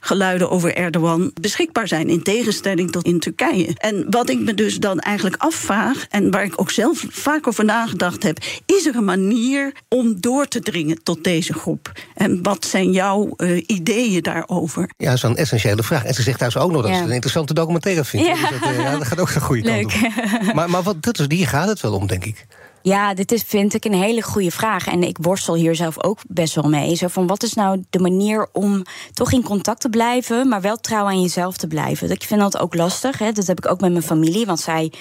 [0.00, 2.08] geluiden over Erdogan beschikbaar zijn.
[2.08, 3.74] In tegenstelling tot in Turkije.
[3.78, 7.64] En wat ik me dus dan eigenlijk afvraag, en waar ik ook zelf vaak over
[7.64, 11.92] nagedacht heb, is er een manier om door te dringen tot deze groep?
[12.14, 14.90] En wat zijn jouw uh, ideeën daarover?
[14.96, 16.04] Ja, dat is een essentiële vraag.
[16.04, 16.96] En ze zegt daar ook nog dat ja.
[16.96, 18.26] ze een interessante documentaire vindt.
[18.26, 18.32] Ja.
[18.32, 19.92] Dus dat, uh, ja, dat gaat ook een goede kant op.
[20.54, 22.46] Maar, maar wat, dat is, hier gaat het wel om, denk ik.
[22.88, 24.86] Ja, dit is, vind ik een hele goede vraag.
[24.86, 26.94] En ik worstel hier zelf ook best wel mee.
[26.94, 30.48] Zo van, wat is nou de manier om toch in contact te blijven...
[30.48, 32.10] maar wel trouw aan jezelf te blijven?
[32.10, 33.18] Ik vind dat ook lastig.
[33.18, 33.32] Hè?
[33.32, 34.46] Dat heb ik ook met mijn familie.
[34.46, 34.92] Want zij,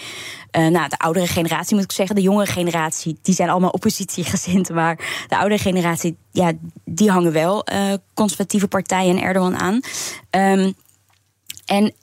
[0.58, 2.16] uh, nou, de oudere generatie moet ik zeggen...
[2.16, 4.70] de jongere generatie, die zijn allemaal oppositiegezind...
[4.70, 6.52] maar de oudere generatie, ja,
[6.86, 9.80] die hangen wel uh, conservatieve partijen en Erdogan aan.
[10.32, 10.74] Um,
[11.66, 11.94] en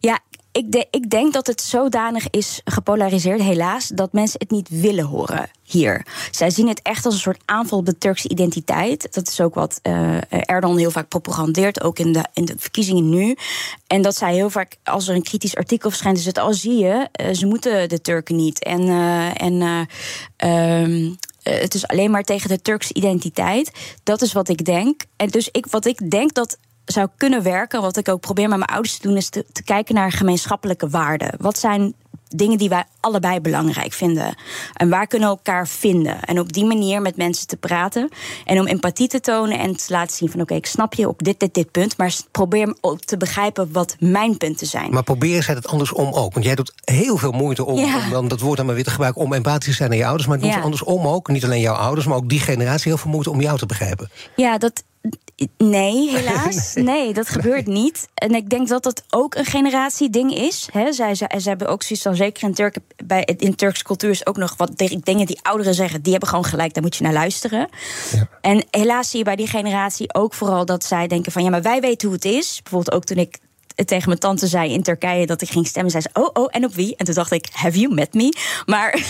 [0.00, 0.18] ja,
[0.52, 5.50] ik, ik, denk dat het zodanig is gepolariseerd, helaas, dat mensen het niet willen horen
[5.62, 6.06] hier.
[6.30, 9.14] Zij zien het echt als een soort aanval op de Turkse identiteit.
[9.14, 13.08] Dat is ook wat uh, Erdogan heel vaak propagandeert, ook in de, in de verkiezingen
[13.08, 13.36] nu.
[13.86, 16.78] En dat zij heel vaak, als er een kritisch artikel verschijnt, is het al zie
[16.78, 18.64] je, uh, ze moeten de Turken niet.
[18.64, 19.86] En, uh, en
[20.48, 23.70] um, het is alleen maar tegen de Turkse identiteit.
[24.02, 25.02] Dat is wat ik denk.
[25.16, 26.58] En dus ik, wat ik denk dat
[26.92, 29.62] zou kunnen werken, wat ik ook probeer met mijn ouders te doen, is te, te
[29.62, 31.34] kijken naar gemeenschappelijke waarden.
[31.38, 31.94] Wat zijn
[32.28, 34.34] dingen die wij allebei belangrijk vinden.
[34.72, 36.20] En waar kunnen we elkaar vinden?
[36.20, 38.08] En op die manier met mensen te praten.
[38.44, 40.40] En om empathie te tonen en te laten zien van...
[40.40, 41.96] oké, okay, ik snap je op dit, dit, dit punt...
[41.96, 44.90] maar probeer ook te begrijpen wat mijn punten zijn.
[44.90, 46.32] Maar probeer zij het andersom ook.
[46.32, 47.96] Want jij doet heel veel moeite om, ja.
[48.04, 49.22] om dan dat woord dan maar weer te gebruiken...
[49.22, 50.28] om empathisch te zijn naar je ouders.
[50.28, 50.60] Maar doe ja.
[50.60, 51.28] andersom ook.
[51.28, 52.90] Niet alleen jouw ouders, maar ook die generatie...
[52.90, 54.10] heel veel moeite om jou te begrijpen.
[54.36, 54.82] Ja, dat,
[55.56, 56.74] Nee, helaas.
[56.74, 56.84] nee.
[56.84, 57.12] nee.
[57.12, 58.08] dat gebeurt niet.
[58.14, 60.68] En ik denk dat dat ook een generatieding is.
[60.72, 64.10] He, zij, zij, zij, hebben ook zoiets van, zeker in, Turk, bij, in Turkse cultuur
[64.10, 64.70] is ook nog wat
[65.02, 67.68] dingen die ouderen zeggen, die hebben gewoon gelijk, daar moet je naar luisteren.
[68.12, 68.28] Ja.
[68.40, 71.62] En helaas zie je bij die generatie ook vooral dat zij denken van, ja, maar
[71.62, 72.60] wij weten hoe het is.
[72.62, 73.38] Bijvoorbeeld ook toen ik
[73.84, 76.64] tegen mijn tante zei in Turkije dat ik ging stemmen, zei ze, oh, oh, en
[76.64, 76.96] op wie?
[76.96, 78.36] En toen dacht ik, have you met me?
[78.66, 79.00] Maar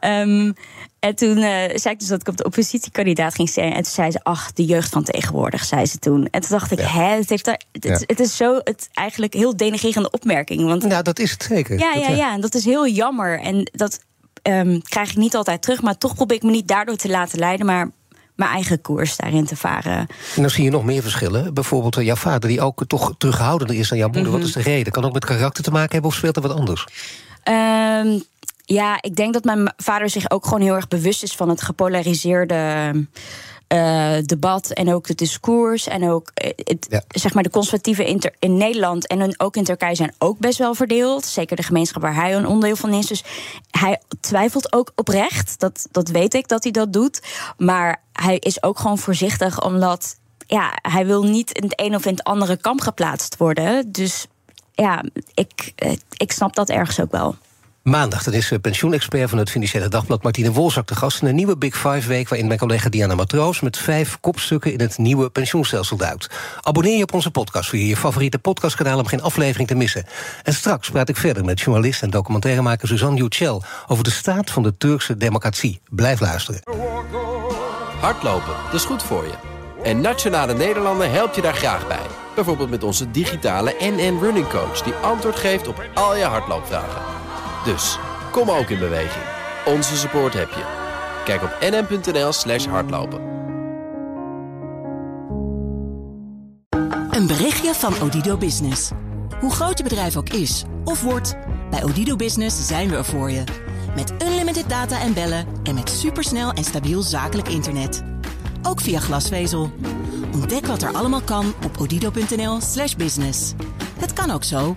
[0.00, 0.54] um,
[1.04, 3.74] En toen uh, zei ik dus dat ik op de oppositiekandidaat ging stemmen.
[3.74, 6.28] En toen zei ze, ach, de jeugd van tegenwoordig, zei ze toen.
[6.30, 6.86] En toen dacht ik, ja.
[6.86, 7.98] hè, het, heeft daar, het, ja.
[8.06, 10.64] het, is zo het eigenlijk heel denigrerende opmerking.
[10.64, 11.78] Want, ja, dat is het zeker.
[11.78, 13.40] Ja, dat, ja, ja, en dat is heel jammer.
[13.40, 14.00] En dat
[14.42, 15.82] um, krijg ik niet altijd terug.
[15.82, 17.66] Maar toch probeer ik me niet daardoor te laten leiden.
[17.66, 17.90] Maar
[18.34, 19.98] mijn eigen koers daarin te varen.
[20.36, 21.54] En dan zie je nog meer verschillen.
[21.54, 24.26] Bijvoorbeeld jouw vader, die ook toch terughoudender is dan jouw moeder.
[24.26, 24.38] Mm -hmm.
[24.38, 24.92] Wat is de reden?
[24.92, 26.86] Kan ook met karakter te maken hebben of speelt er wat anders?
[27.48, 28.22] Um,
[28.64, 31.62] ja, ik denk dat mijn vader zich ook gewoon heel erg bewust is van het
[31.62, 32.92] gepolariseerde
[33.68, 38.56] uh, debat en ook het discours en ook het, zeg maar de conservatieven in, in
[38.56, 41.24] Nederland en ook in Turkije zijn ook best wel verdeeld.
[41.24, 43.06] Zeker de gemeenschap waar hij een onderdeel van is.
[43.06, 43.24] Dus
[43.70, 45.60] hij twijfelt ook oprecht.
[45.60, 47.22] Dat, dat weet ik dat hij dat doet.
[47.56, 52.06] Maar hij is ook gewoon voorzichtig omdat ja, hij wil niet in het een of
[52.06, 53.92] in het andere kamp geplaatst worden.
[53.92, 54.26] Dus
[54.72, 55.72] ja, ik,
[56.16, 57.36] ik snap dat ergens ook wel.
[57.84, 61.56] Maandag dan is pensioenexpert van het Financiële Dagblad Martine Wolzak de gast in een nieuwe
[61.56, 65.96] Big Five week waarin mijn collega Diana Matroos met vijf kopstukken in het nieuwe pensioenstelsel
[65.96, 66.34] duikt.
[66.60, 70.04] Abonneer je op onze podcast via je favoriete podcastkanaal om geen aflevering te missen.
[70.42, 74.62] En straks praat ik verder met journalist en documentairemaker Suzanne Yücel over de staat van
[74.62, 75.80] de Turkse democratie.
[75.90, 76.60] Blijf luisteren.
[78.00, 79.34] Hardlopen, dat is goed voor je.
[79.82, 82.06] En Nationale Nederlanden helpt je daar graag bij.
[82.34, 87.23] Bijvoorbeeld met onze digitale NN Running Coach die antwoord geeft op al je hardloopvragen.
[87.64, 87.98] Dus,
[88.30, 89.24] kom ook in beweging.
[89.64, 90.64] Onze support heb je.
[91.24, 93.20] Kijk op nm.nl slash hardlopen.
[97.10, 98.90] Een berichtje van Odido Business.
[99.40, 101.36] Hoe groot je bedrijf ook is of wordt,
[101.70, 103.44] bij Odido Business zijn we er voor je.
[103.94, 108.02] Met unlimited data en bellen en met supersnel en stabiel zakelijk internet.
[108.62, 109.70] Ook via glasvezel.
[110.32, 113.52] Ontdek wat er allemaal kan op odido.nl slash business.
[113.98, 114.76] Het kan ook zo.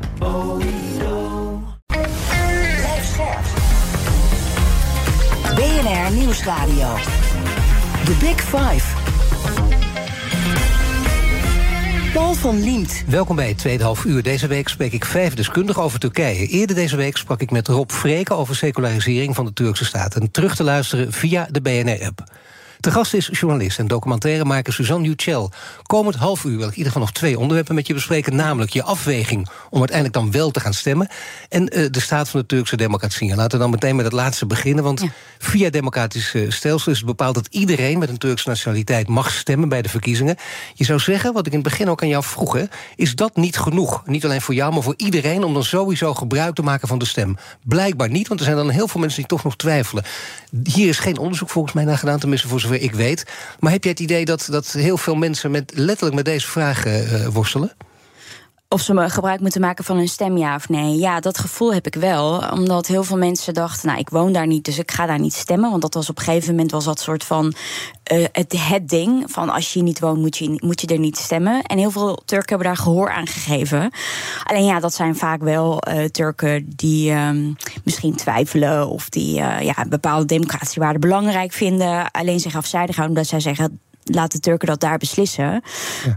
[5.55, 6.95] BNR Nieuwsradio.
[8.05, 8.95] The Big Five.
[12.13, 13.03] Paul van Liemt.
[13.07, 14.23] Welkom bij het tweede half uur.
[14.23, 16.47] Deze week spreek ik vijf deskundigen over Turkije.
[16.47, 20.15] Eerder deze week sprak ik met Rob Vreken over secularisering van de Turkse staat.
[20.15, 22.23] En terug te luisteren via de BNR-app.
[22.79, 25.51] De gast is journalist en documentairemaker Suzanne Yücel.
[25.81, 28.35] Komend half uur wil ik in ieder geval nog twee onderwerpen met je bespreken.
[28.35, 31.07] Namelijk je afweging om uiteindelijk dan wel te gaan stemmen.
[31.49, 33.31] En uh, de staat van de Turkse democratie.
[33.31, 34.83] En laten we dan meteen met het laatste beginnen.
[34.83, 35.07] Want ja.
[35.37, 39.69] via democratisch uh, stelsel is het bepaald dat iedereen met een Turkse nationaliteit mag stemmen
[39.69, 40.35] bij de verkiezingen.
[40.73, 42.63] Je zou zeggen, wat ik in het begin ook aan jou vroeg, hè,
[42.95, 44.03] is dat niet genoeg?
[44.05, 47.05] Niet alleen voor jou, maar voor iedereen om dan sowieso gebruik te maken van de
[47.05, 47.37] stem.
[47.63, 50.03] Blijkbaar niet, want er zijn dan heel veel mensen die toch nog twijfelen.
[50.63, 53.25] Hier is geen onderzoek volgens mij naar gedaan, tenminste voor ik weet.
[53.59, 57.03] Maar heb jij het idee dat, dat heel veel mensen met, letterlijk met deze vragen
[57.03, 57.71] uh, worstelen?
[58.69, 60.97] Of ze gebruik moeten maken van hun stem, ja of nee.
[60.97, 62.43] Ja, dat gevoel heb ik wel.
[62.51, 65.33] Omdat heel veel mensen dachten, nou, ik woon daar niet, dus ik ga daar niet
[65.33, 65.69] stemmen.
[65.69, 67.53] Want dat was op een gegeven moment was dat soort van
[68.13, 69.31] uh, het, ding.
[69.31, 71.61] Van als je niet woont, moet je, moet je er niet stemmen.
[71.61, 73.91] En heel veel Turken hebben daar gehoor aan gegeven.
[74.43, 78.89] Alleen ja, dat zijn vaak wel uh, Turken die um, misschien twijfelen.
[78.89, 82.11] Of die uh, ja, bepaalde democratische waarden belangrijk vinden.
[82.11, 83.79] Alleen zich afzijdig houden omdat zij zeggen
[84.15, 85.63] laat de Turken dat daar beslissen.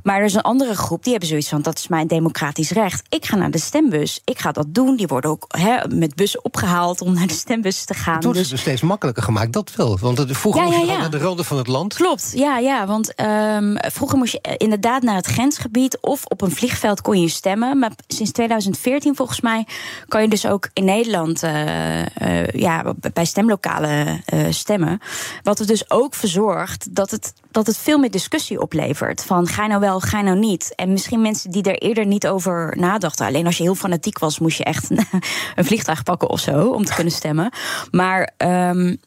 [0.02, 3.02] Maar er is een andere groep die hebben zoiets van: dat is mijn democratisch recht.
[3.08, 4.20] Ik ga naar de stembus.
[4.24, 4.96] Ik ga dat doen.
[4.96, 8.14] Die worden ook he, met bussen opgehaald om naar de stembus te gaan.
[8.14, 8.50] Het dus...
[8.50, 9.98] het steeds makkelijker gemaakt, dat wel.
[9.98, 11.94] Want het, vroeger ja, moest je naar de randen van het land.
[11.94, 12.86] Klopt, ja, ja.
[12.86, 17.28] Want um, vroeger moest je inderdaad naar het grensgebied of op een vliegveld kon je
[17.28, 17.78] stemmen.
[17.78, 19.66] Maar sinds 2014 volgens mij
[20.08, 25.00] kan je dus ook in Nederland uh, uh, ja, bij stemlokalen uh, stemmen.
[25.42, 29.24] Wat er dus ook verzorgt dat het, dat het veel meer discussie oplevert.
[29.24, 30.72] Van ga nou wel, ga nou niet.
[30.74, 33.26] En misschien mensen die er eerder niet over nadachten.
[33.26, 34.90] Alleen als je heel fanatiek was, moest je echt
[35.56, 37.52] een vliegtuig pakken of zo om te kunnen stemmen.
[37.90, 39.00] Maar um,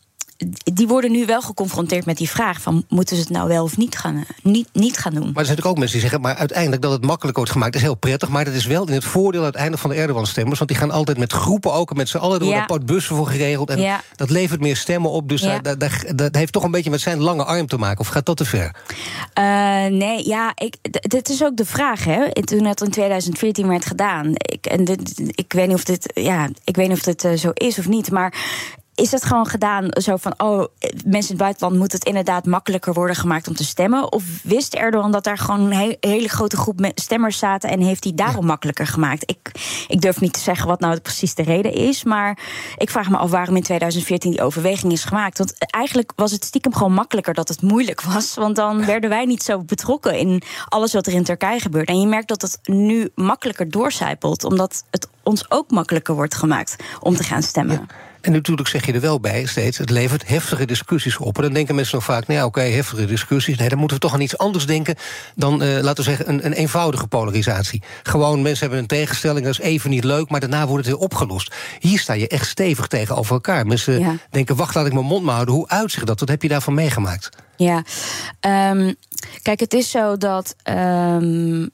[0.73, 3.77] die worden nu wel geconfronteerd met die vraag: van moeten ze het nou wel of
[3.77, 5.21] niet gaan, niet, niet gaan doen?
[5.21, 7.75] Maar er zijn natuurlijk ook mensen die zeggen: maar uiteindelijk dat het makkelijk wordt gemaakt,
[7.75, 8.29] is heel prettig.
[8.29, 10.57] Maar dat is wel in het voordeel uiteindelijk van de Erdogan-stemmers.
[10.57, 12.61] Want die gaan altijd met groepen ook met z'n allen door ja.
[12.61, 13.69] apart bussen voor geregeld.
[13.69, 14.01] En ja.
[14.15, 15.29] dat levert meer stemmen op.
[15.29, 15.59] Dus ja.
[15.59, 17.99] dat, dat, dat, heeft toch een beetje met zijn lange arm te maken.
[17.99, 18.75] Of gaat dat te ver?
[19.39, 19.43] Uh,
[19.85, 22.03] nee, ja, ik, dit is ook de vraag.
[22.03, 22.31] Hè?
[22.43, 24.31] Toen het in 2014 werd gedaan.
[24.33, 27.33] Ik, en dit, ik weet niet of dit, ja, ik weet niet of dit uh,
[27.33, 28.11] zo is of niet.
[28.11, 28.33] Maar
[28.95, 30.65] is het gewoon gedaan zo van, oh,
[31.05, 34.11] mensen in het buitenland moet het inderdaad makkelijker worden gemaakt om te stemmen?
[34.11, 38.13] Of wist Erdogan dat daar gewoon een hele grote groep stemmers zaten en heeft hij
[38.15, 39.23] daarom makkelijker gemaakt?
[39.29, 39.51] Ik,
[39.87, 42.39] ik durf niet te zeggen wat nou precies de reden is, maar
[42.77, 45.37] ik vraag me af waarom in 2014 die overweging is gemaakt.
[45.37, 49.25] Want eigenlijk was het stiekem gewoon makkelijker dat het moeilijk was, want dan werden wij
[49.25, 51.87] niet zo betrokken in alles wat er in Turkije gebeurt.
[51.87, 56.75] En je merkt dat het nu makkelijker doorcijpelt, omdat het ons ook makkelijker wordt gemaakt
[56.99, 57.87] om te gaan stemmen.
[58.23, 61.35] En natuurlijk zeg je er wel bij steeds, het levert heftige discussies op.
[61.37, 63.57] En dan denken mensen nog vaak, nou ja, oké, okay, heftige discussies.
[63.57, 64.95] Nee, dan moeten we toch aan iets anders denken
[65.35, 67.81] dan, uh, laten we zeggen, een, een, eenvoudige polarisatie.
[68.03, 71.03] Gewoon, mensen hebben een tegenstelling, dat is even niet leuk, maar daarna wordt het weer
[71.03, 71.55] opgelost.
[71.79, 73.65] Hier sta je echt stevig tegenover elkaar.
[73.65, 74.15] Mensen ja.
[74.29, 75.55] denken, wacht, laat ik mijn mond maar houden.
[75.55, 76.19] Hoe uitzicht dat?
[76.19, 77.29] Wat heb je daarvan meegemaakt?
[77.55, 77.83] Ja,
[78.71, 78.95] um,
[79.41, 81.69] kijk, het is zo dat, um, uh,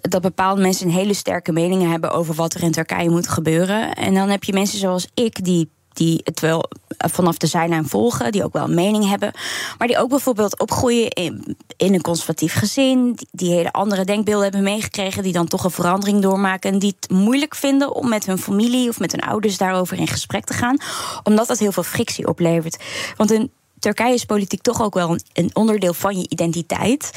[0.00, 3.94] dat bepaalde mensen een hele sterke meningen hebben over wat er in Turkije moet gebeuren.
[3.94, 6.64] En dan heb je mensen zoals ik die die het wel
[6.98, 9.32] vanaf de zijlijn volgen, die ook wel een mening hebben,
[9.78, 14.62] maar die ook bijvoorbeeld opgroeien in, in een conservatief gezin, die, hele andere denkbeelden hebben
[14.62, 18.38] meegekregen, die dan toch een verandering doormaken en die het moeilijk vinden om met hun
[18.38, 20.76] familie of met hun ouders daarover in gesprek te gaan,
[21.22, 22.82] omdat dat heel veel frictie oplevert.
[23.16, 27.10] Want in Turkije is politiek toch ook wel een, onderdeel van je identiteit.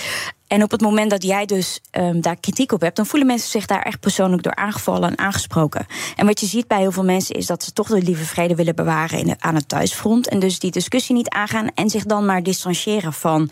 [0.47, 3.50] En op het moment dat jij dus um, daar kritiek op hebt, dan voelen mensen
[3.50, 5.86] zich daar echt persoonlijk door aangevallen en aangesproken.
[6.15, 8.56] En wat je ziet bij heel veel mensen is dat ze toch de lieve vrede
[8.56, 10.28] willen bewaren in aan het thuisfront.
[10.28, 13.50] En dus die discussie niet aangaan en zich dan maar distancieren van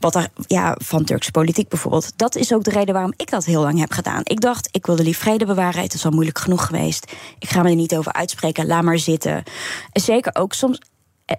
[0.00, 2.12] wat er, ja, van Turks politiek bijvoorbeeld.
[2.16, 4.20] Dat is ook de reden waarom ik dat heel lang heb gedaan.
[4.24, 5.82] Ik dacht, ik wil de lieve vrede bewaren.
[5.82, 7.12] Het is al moeilijk genoeg geweest.
[7.38, 8.66] Ik ga me er niet over uitspreken.
[8.66, 9.42] Laat maar zitten.
[9.92, 10.78] En zeker ook soms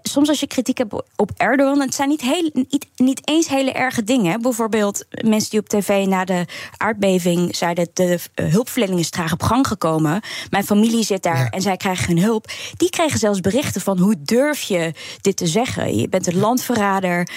[0.04, 3.72] soms als je kritiek hebt op Erdogan, het zijn niet, heel, niet, niet eens hele
[3.72, 4.42] erge dingen.
[4.42, 6.46] Bijvoorbeeld mensen die op tv na de
[6.78, 7.88] aardbeving zeiden...
[7.94, 10.22] de uh, hulpverlening is traag op gang gekomen.
[10.50, 12.52] Mijn familie zit daar en zij krijgen geen hulp.
[12.78, 15.96] Die kregen zelfs berichten van hoe durf je dit te zeggen?
[15.98, 17.28] Je bent een landverrader.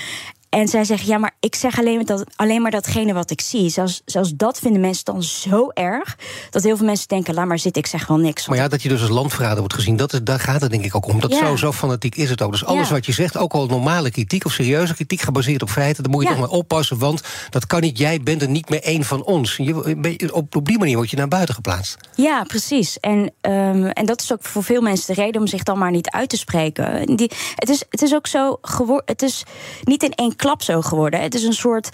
[0.57, 3.69] En zij zeggen, ja, maar ik zeg alleen, dat, alleen maar datgene wat ik zie.
[3.69, 6.16] Zelfs, zelfs dat vinden mensen dan zo erg...
[6.51, 8.47] dat heel veel mensen denken, laat maar zitten, ik zeg wel niks.
[8.47, 9.97] Maar ja, dat je dus als landverrader wordt gezien...
[9.97, 11.21] Dat is, daar gaat het denk ik ook om.
[11.21, 12.51] Dat zo, zo fanatiek is het ook.
[12.51, 15.21] Dus alles wat je zegt, ook al normale kritiek of serieuze kritiek...
[15.21, 16.99] gebaseerd op feiten, dan moet je toch maar oppassen...
[16.99, 19.57] want dat kan niet, jij bent er niet meer één van ons.
[19.57, 21.97] Je, op, op die manier word je naar buiten geplaatst.
[22.14, 23.01] Ja, precies.
[23.01, 25.90] En, um, en dat is ook voor veel mensen de reden om zich dan maar
[25.90, 27.16] niet uit te spreken.
[27.16, 29.05] Die, het, is, het is ook zo geworden...
[29.07, 29.42] Het is
[29.83, 31.20] niet in één klap zo geworden.
[31.20, 31.90] Het is een soort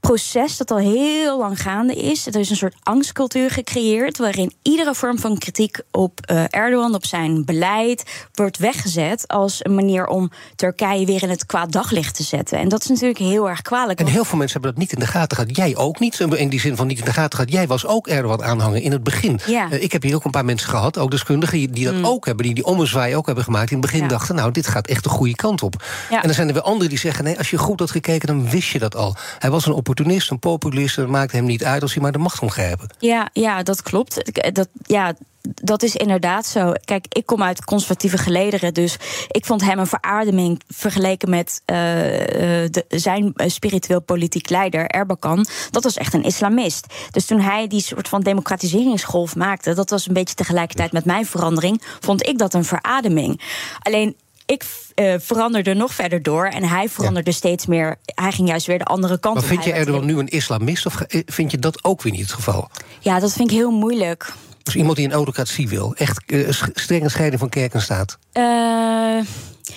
[0.00, 2.26] proces dat al heel lang gaande is.
[2.26, 4.18] Er is een soort angstcultuur gecreëerd...
[4.18, 8.26] waarin iedere vorm van kritiek op uh, Erdogan, op zijn beleid...
[8.32, 12.58] wordt weggezet als een manier om Turkije weer in het kwaad daglicht te zetten.
[12.58, 14.00] En dat is natuurlijk heel erg kwalijk.
[14.00, 15.56] En heel veel mensen hebben dat niet in de gaten gehad.
[15.56, 17.52] Jij ook niet, in die zin van niet in de gaten gehad.
[17.52, 19.40] Jij was ook Erdogan-aanhanger in het begin.
[19.46, 19.68] Ja.
[19.72, 21.72] Uh, ik heb hier ook een paar mensen gehad, ook deskundigen...
[21.72, 22.06] die, dat mm.
[22.06, 23.70] ook hebben, die die ommezwaai ook hebben gemaakt.
[23.70, 24.08] In het begin ja.
[24.08, 25.84] dachten, nou, dit gaat echt de goede kant op.
[26.10, 26.16] Ja.
[26.16, 27.24] En dan zijn er weer anderen die zeggen...
[27.24, 29.16] nee, als je goed had gekeken, dan wist je dat al.
[29.38, 30.96] Hij was een opportunist, een populist.
[30.96, 32.88] Dat maakt hem niet uit als hij maar de macht omgrijpen.
[32.98, 34.32] Ja, ja, dat klopt.
[34.54, 35.14] Dat, ja,
[35.54, 36.72] dat is inderdaad zo.
[36.84, 38.96] Kijk, ik kom uit conservatieve gelederen, dus
[39.28, 45.46] ik vond hem een verademing vergeleken met uh, de, zijn spiritueel politiek leider, Erbakan.
[45.70, 46.86] Dat was echt een islamist.
[47.10, 51.26] Dus toen hij die soort van democratiseringsgolf maakte, dat was een beetje tegelijkertijd met mijn
[51.26, 53.40] verandering, vond ik dat een verademing.
[53.78, 54.16] Alleen
[54.50, 57.36] ik uh, veranderde nog verder door en hij veranderde ja.
[57.36, 57.96] steeds meer.
[58.04, 59.48] Hij ging juist weer de andere kant maar op.
[59.48, 62.32] Maar vind je Erdogan nu een islamist of vind je dat ook weer niet het
[62.32, 62.68] geval?
[63.00, 64.32] Ja, dat vind ik heel moeilijk.
[64.62, 68.18] Dus iemand die een autocratie wil, echt uh, strenge scheiding van kerk en staat?
[68.32, 69.20] Uh,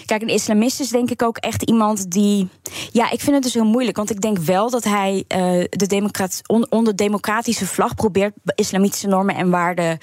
[0.05, 2.49] Kijk, een islamist is denk ik ook echt iemand die.
[2.91, 3.97] Ja, ik vind het dus heel moeilijk.
[3.97, 9.07] Want ik denk wel dat hij uh, de democrat, on, onder democratische vlag probeert islamitische
[9.07, 9.97] normen en waarden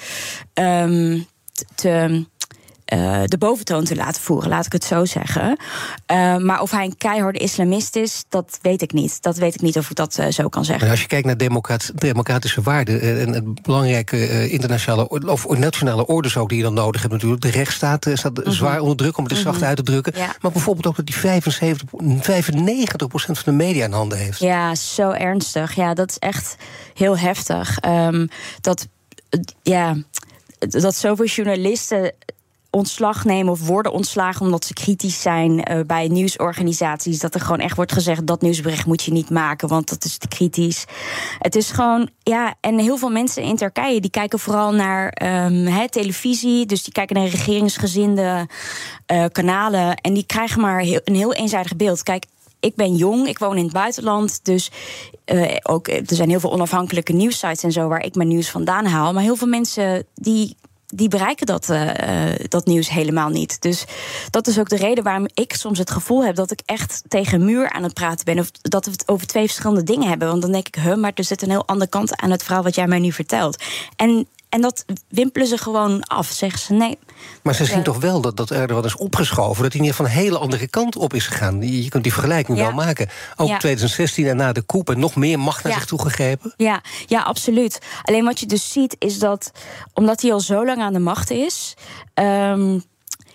[0.55, 1.27] um,
[1.75, 2.25] te
[2.95, 5.57] uh, de boventoon te laten voeren, laat ik het zo zeggen.
[6.13, 9.23] Uh, maar of hij een keiharde islamist is, dat weet ik niet.
[9.23, 10.85] Dat weet ik niet of ik dat uh, zo kan zeggen.
[10.85, 16.37] En als je kijkt naar democrat, democratische waarden en het belangrijke internationale of nationale orders
[16.37, 17.43] ook die je dan nodig hebt, natuurlijk.
[17.43, 18.53] De rechtsstaat staat mm -hmm.
[18.53, 19.53] zwaar onder druk, om het mm -hmm.
[19.53, 20.13] zacht uit te drukken.
[20.17, 20.37] Ja.
[20.41, 21.91] Maar bijvoorbeeld ook dat die 75, 95%
[23.11, 24.39] van de media in handen heeft.
[24.39, 25.75] Ja, zo ernstig.
[25.75, 26.57] Ja, dat is echt
[26.95, 27.79] heel heftig.
[27.85, 28.29] Um,
[28.61, 28.87] dat,
[29.63, 29.97] ja,
[30.59, 32.13] dat zoveel journalisten
[32.71, 37.19] ontslag nemen of worden ontslagen omdat ze kritisch zijn uh, bij nieuwsorganisaties.
[37.19, 40.19] Dat er gewoon echt wordt gezegd dat nieuwsbericht moet je niet maken, want dat is
[40.19, 40.85] te kritisch.
[41.39, 45.89] Het is gewoon, ja, en heel veel mensen in Turkije die kijken vooral naar um,
[45.89, 48.49] televisie, dus die kijken naar regeringsgezinde
[49.13, 52.03] uh, kanalen en die krijgen maar heel, een heel eenzijdig beeld.
[52.03, 52.25] Kijk,
[52.61, 54.45] ik ben jong, ik woon in het buitenland.
[54.45, 54.71] Dus
[55.27, 58.85] uh, ook, er zijn heel veel onafhankelijke nieuwssites en zo waar ik mijn nieuws vandaan
[58.87, 59.13] haal.
[59.13, 60.57] Maar heel veel mensen die
[60.95, 61.91] die bereiken dat, uh,
[62.49, 63.61] dat nieuws helemaal niet.
[63.61, 63.85] Dus
[64.31, 67.41] dat is ook de reden waarom ik soms het gevoel heb dat ik echt tegen
[67.41, 68.39] een muur aan het praten ben.
[68.39, 70.29] Of dat we het over twee verschillende dingen hebben.
[70.29, 72.63] Want dan denk ik, huh, maar er zit een heel andere kant aan het verhaal
[72.63, 73.63] wat jij mij nu vertelt.
[73.97, 76.27] En en dat wimpelen ze gewoon af.
[76.27, 76.99] Zeggen ze nee.
[77.43, 79.63] Maar ze zien toch wel dat, dat er wat is opgeschoven.
[79.63, 81.63] Dat hij niet van een hele andere kant op is gegaan.
[81.63, 82.65] Je kunt die vergelijking ja.
[82.65, 83.09] wel maken.
[83.37, 83.59] Ook ja.
[83.59, 86.55] 2016 en na de koep en nog meer macht naar zich toegegrepen.
[86.57, 87.79] Ja, ja, absoluut.
[88.03, 89.51] Alleen wat je dus ziet is dat
[89.95, 91.75] omdat hij al zo lang aan de macht is.
[92.15, 92.83] Um,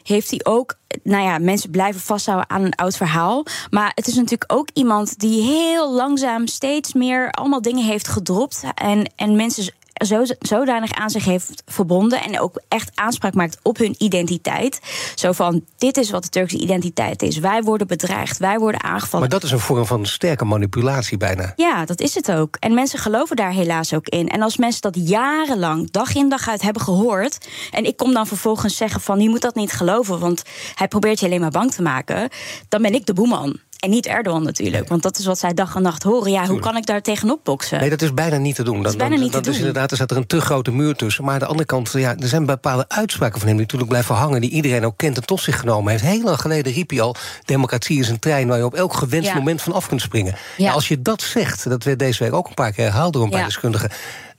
[0.03, 0.75] heeft hij ook.
[1.03, 3.45] Nou ja, mensen blijven vasthouden aan een oud verhaal.
[3.69, 8.63] Maar het is natuurlijk ook iemand die heel langzaam steeds meer allemaal dingen heeft gedropt.
[8.75, 13.77] En, en mensen zo, zodanig aan zich heeft verbonden en ook echt aanspraak maakt op
[13.77, 14.79] hun identiteit.
[15.15, 17.37] Zo van: dit is wat de Turkse identiteit is.
[17.37, 19.19] Wij worden bedreigd, wij worden aangevallen.
[19.19, 21.53] Maar dat is een vorm van sterke manipulatie bijna.
[21.55, 22.55] Ja, dat is het ook.
[22.59, 24.29] En mensen geloven daar helaas ook in.
[24.29, 27.47] En als mensen dat jarenlang, dag in dag uit hebben gehoord.
[27.71, 30.43] en ik kom dan vervolgens zeggen: van je moet dat niet geloven, want
[30.75, 32.29] hij probeert je alleen maar bang te maken.
[32.69, 33.59] dan ben ik de boeman.
[33.83, 36.31] En niet Erdogan natuurlijk, want dat is wat zij dag en nacht horen.
[36.31, 37.79] Ja, hoe kan ik daar tegenop boksen?
[37.79, 38.83] Nee, dat is bijna niet te doen.
[38.83, 39.57] Dat is bijna niet dat is doen.
[39.57, 41.23] inderdaad, er staat er een te grote muur tussen.
[41.23, 43.57] Maar aan de andere kant, ja, er zijn bepaalde uitspraken van hem...
[43.57, 46.03] die natuurlijk blijven hangen, die iedereen ook kent en tot zich genomen heeft.
[46.03, 47.15] Heel lang geleden riep hij al,
[47.45, 48.47] democratie is een trein...
[48.47, 49.35] waar je op elk gewenst Ja.
[49.35, 50.35] moment van af kunt springen.
[50.57, 50.65] Ja.
[50.65, 53.13] Ja, als je dat zegt, dat werd deze week ook een paar keer herhaald...
[53.13, 53.45] door een paar Ja.
[53.45, 53.89] deskundigen,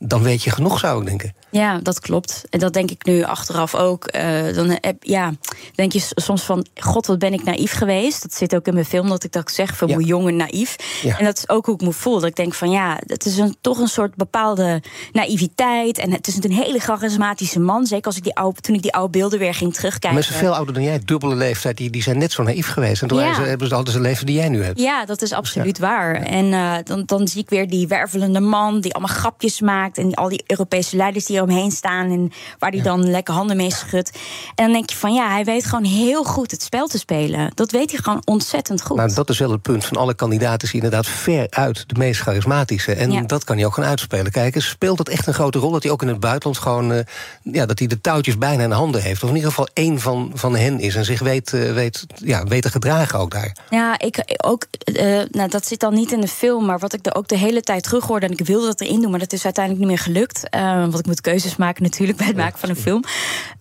[0.06, 1.34] dan weet je genoeg, zou ik denken.
[1.50, 2.44] Ja, dat klopt.
[2.50, 4.04] En dat denk ik nu achteraf ook.
[4.04, 5.32] Eh, dan heb, ja,
[5.74, 8.22] denk je soms van: God, wat ben ik naïef geweest.
[8.22, 9.94] Dat zit ook in mijn film dat ik dat zeg: van Ja.
[9.94, 10.76] hoe jong en naïef.
[11.02, 11.18] Ja.
[11.18, 12.14] En dat is ook hoe ik me voel.
[12.14, 15.98] Dat ik denk van ja, het is een, toch een soort bepaalde naïviteit.
[15.98, 17.86] En het is een hele charismatische man.
[17.86, 20.14] Zeker als ik die oude, toen ik die oude beelden weer ging terugkijken.
[20.14, 23.02] Mensen veel ouder dan jij, dubbele leeftijd, die, die zijn net zo naïef geweest.
[23.02, 23.40] En toen Ja.
[23.42, 24.78] hebben ze altijd een leven die jij nu hebt.
[24.80, 26.14] Ja, dat is absoluut waar.
[26.14, 29.93] En eh, dan, dan zie ik weer die wervelende man die allemaal grapjes maakt.
[29.98, 32.10] En al die Europese leiders die eromheen staan.
[32.10, 34.10] En waar die dan lekker handen mee schudt.
[34.54, 37.50] En dan denk je van ja, hij weet gewoon heel goed het spel te spelen.
[37.54, 38.96] Dat weet hij gewoon ontzettend goed.
[38.96, 40.66] Nou, dat is wel het punt van alle kandidaten.
[40.66, 42.92] Is hij inderdaad ver uit de meest charismatische.
[42.94, 43.20] En Ja.
[43.22, 44.32] dat kan hij ook gaan uitspelen.
[44.32, 45.70] Kijk, speelt dat echt een grote rol?
[45.70, 46.92] Dat hij ook in het buitenland gewoon.
[46.92, 46.98] eh,
[47.42, 49.22] ja, dat hij de touwtjes bijna in de handen heeft.
[49.22, 50.94] Of in ieder geval één van, van hen is.
[50.94, 53.56] En zich weet, eh, weet, ja, weet te gedragen ook daar.
[53.70, 54.64] Ja, ik ook.
[54.84, 56.64] eh, nou, dat zit dan niet in de film.
[56.64, 58.26] Maar wat ik er ook de hele tijd terug hoorde.
[58.26, 59.10] En ik wilde dat erin doen.
[59.10, 60.48] Maar dat is uiteindelijk niet meer gelukt.
[60.48, 63.02] Eh, want ik moet keuzes maken natuurlijk bij het maken van een film.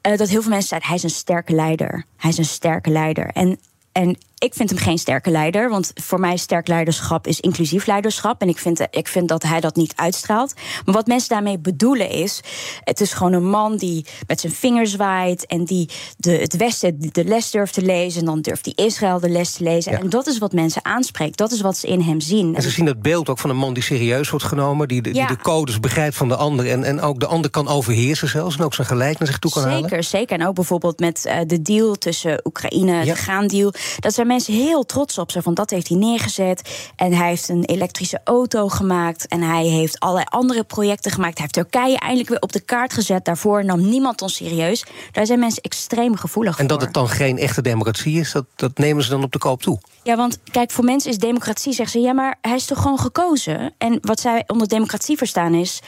[0.02, 2.06] Eh, dat heel veel mensen zeiden: hij is een sterke leider.
[2.18, 3.28] Hij is een sterke leider.
[3.28, 3.60] En.
[3.94, 5.70] En ik vind hem geen sterke leider.
[5.70, 8.42] Want voor mij sterk leiderschap is inclusief leiderschap.
[8.42, 10.54] En ik vind, ik vind dat hij dat niet uitstraalt.
[10.86, 12.42] Maar wat mensen daarmee bedoelen is...
[12.84, 15.46] het is gewoon een man die met zijn vingers zwaait...
[15.46, 18.20] en die de, het Westen de les durft te lezen...
[18.20, 19.92] en dan durft hij Israël de les te lezen.
[19.92, 20.00] Ja.
[20.00, 21.38] En dat is wat mensen aanspreekt.
[21.38, 22.56] Dat is wat ze in hem zien.
[22.56, 24.88] En ze zien dat beeld ook van een man die serieus wordt genomen.
[24.88, 25.28] Die de, Ja.
[25.28, 26.70] die de codes begrijpt van de ander.
[26.70, 28.58] En, en ook de ander kan overheersen zelfs.
[28.58, 29.82] En ook zijn gelijk naar zich toe kan halen.
[29.90, 30.40] Zeker, zeker.
[30.40, 33.04] En ook bijvoorbeeld met eh, de deal tussen Oekraïne, Ja.
[33.04, 33.74] de graandeal.
[34.00, 35.32] Dat zijn mensen heel trots op.
[35.32, 36.70] Zo van dat heeft hij neergezet.
[36.96, 39.28] En hij heeft een elektrische auto gemaakt.
[39.28, 41.38] En hij heeft allerlei andere projecten gemaakt.
[41.38, 43.26] Hij heeft Turkije eindelijk weer op de kaart gezet.
[43.26, 44.86] Daarvoor nam niemand ons serieus.
[45.12, 46.86] Daar zijn mensen extreem gevoelig En dat voor.
[46.86, 49.80] het dan geen echte democratie is, dat, dat nemen ze dan op de koop toe.
[50.04, 53.00] Ja, want kijk, voor mensen is democratie, zeggen ze, ja, maar hij is toch gewoon
[53.00, 53.74] gekozen?
[53.78, 55.82] En wat zij onder democratie verstaan is.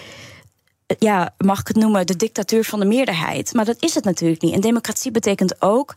[0.99, 3.53] Ja, mag ik het noemen, de dictatuur van de meerderheid.
[3.53, 4.53] Maar dat is het natuurlijk niet.
[4.53, 5.93] En democratie betekent ook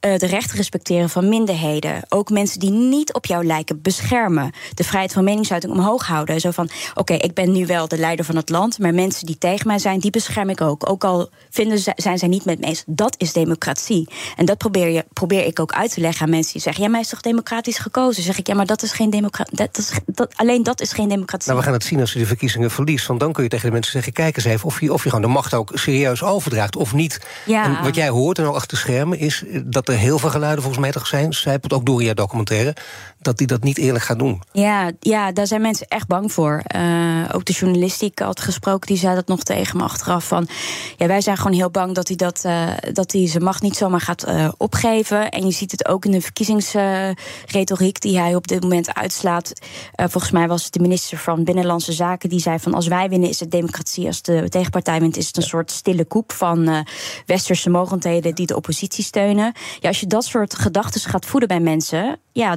[0.00, 2.02] eh, de rechten respecteren van minderheden.
[2.08, 4.52] Ook mensen die niet op jou lijken, beschermen.
[4.74, 6.40] De vrijheid van meningsuiting omhoog houden.
[6.40, 9.38] Zo van: oké, ik ben nu wel de leider van het land, maar mensen die
[9.38, 10.90] tegen mij zijn, die bescherm ik ook.
[10.90, 12.82] Ook al vinden zijn zij niet met me eens.
[12.86, 14.08] Dat is democratie.
[14.36, 16.90] En dat probeer, je, probeer ik ook uit te leggen aan mensen die zeggen: ja,
[16.90, 18.22] hij is toch democratisch gekozen?
[18.22, 19.56] Zeg ik: ja, maar dat is geen democratie.
[19.56, 21.46] Dat is, dat, alleen dat is geen democratie.
[21.46, 23.06] Nou, we gaan het zien als je de verkiezingen verliest.
[23.06, 24.29] Want dan kun je tegen de mensen zeggen: kijk
[24.62, 27.20] of je, of je gewoon de macht ook serieus overdraagt of niet.
[27.46, 27.64] Ja.
[27.64, 30.62] En wat jij hoort en ook achter de schermen is dat er heel veel geluiden
[30.62, 32.76] volgens mij toch zijn, zijpelt ook door in jouw documentaire,
[33.20, 34.42] dat hij dat niet eerlijk gaat doen.
[34.52, 36.62] Ja, ja, daar zijn mensen echt bang voor.
[36.66, 40.26] Eh, ook de journalist die ik had gesproken, die zei dat nog tegen me achteraf.
[40.26, 40.48] Van,
[40.96, 43.76] ja, wij zijn gewoon heel bang dat hij, dat, eh, dat hij zijn macht niet
[43.76, 45.30] zomaar gaat eh, opgeven.
[45.30, 49.52] En je ziet het ook in de verkiezingsretoriek die hij op dit moment uitslaat.
[49.94, 53.28] Volgens mij was het de minister van Binnenlandse Zaken die zei van als wij winnen
[53.28, 56.86] is het democratie, als de tegenpartij wint is het een soort stille koep van
[57.26, 59.52] westerse mogendheden die de oppositie steunen.
[59.80, 62.56] Ja, als je dat soort gedachten gaat voeden bij mensen, ja,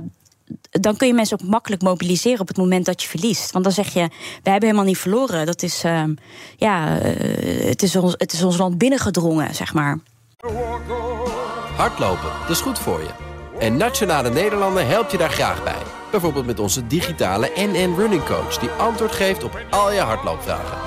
[0.70, 3.52] dan kun je mensen ook makkelijk mobiliseren op het moment dat je verliest.
[3.52, 5.46] Want dan zeg je, wij hebben helemaal niet verloren.
[5.46, 6.14] Dat is, ehm,
[6.58, 10.00] ja, eh, het, is ons, het is ons land binnengedrongen, zeg maar.
[11.76, 13.10] Hardlopen, dat is goed voor je.
[13.60, 15.82] En Nationale Nederlanden helpt je daar graag bij.
[16.12, 18.58] Bijvoorbeeld met onze digitale NN Running Coach...
[18.58, 20.78] die antwoord geeft op al je hardloopvragen.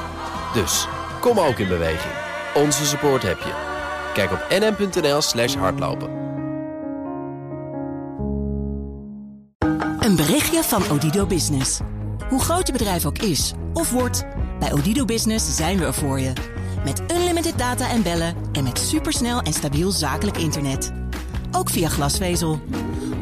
[0.55, 0.87] Dus,
[1.21, 2.15] kom ook in beweging.
[2.55, 3.53] Onze support heb je.
[4.15, 5.21] Kijk op nn.nl
[5.59, 6.36] hardlopen.
[10.07, 11.79] Een berichtje van Odido Business.
[12.29, 14.25] Hoe groot je bedrijf ook is of wordt,
[14.59, 16.33] bij Odido Business zijn we er voor je.
[16.85, 20.93] Met unlimited data en bellen en met supersnel en stabiel zakelijk internet.
[21.51, 22.61] Ook via glasvezel.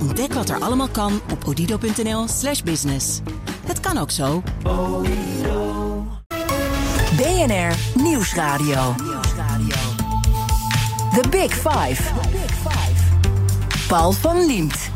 [0.01, 3.21] Ontdek wat er allemaal kan op odido.nl/slash business.
[3.67, 4.43] Het kan ook zo.
[7.17, 8.95] BNR Nieuwsradio.
[11.13, 12.03] The Big Five.
[13.89, 14.94] Paul van Liemt.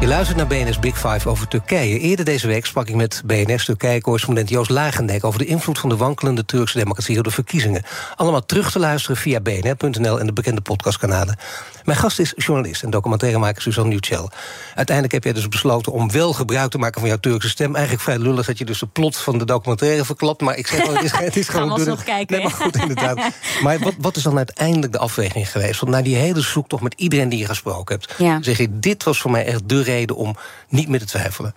[0.00, 1.98] Je luistert naar BNS Big Five over Turkije.
[1.98, 5.24] Eerder deze week sprak ik met BNS-Turkije-correspondent Joost Lagendijk...
[5.24, 7.82] over de invloed van de wankelende Turkse democratie op de verkiezingen.
[8.16, 11.36] Allemaal terug te luisteren via bnr.nl en de bekende podcastkanalen.
[11.84, 14.30] Mijn gast is journalist en documentairemaker Suzanne Nieuwtjel.
[14.74, 17.74] Uiteindelijk heb jij dus besloten om wel gebruik te maken van jouw Turkse stem.
[17.74, 20.40] Eigenlijk vrij lullig dat je dus de plot van de documentaire verklapt.
[20.40, 21.68] Maar ik zeg wel, het is, het is gewoon...
[21.68, 22.36] Gaan we nog kijken.
[22.36, 23.18] Nee, maar goed, inderdaad.
[23.62, 25.80] maar wat, wat is dan uiteindelijk de afweging geweest?
[25.80, 28.14] Want na die hele zoektocht met iedereen die je gesproken hebt...
[28.18, 28.42] Ja.
[28.42, 30.36] zeg je, dit was voor mij echt de reden om
[30.68, 31.54] niet meer te twijfelen.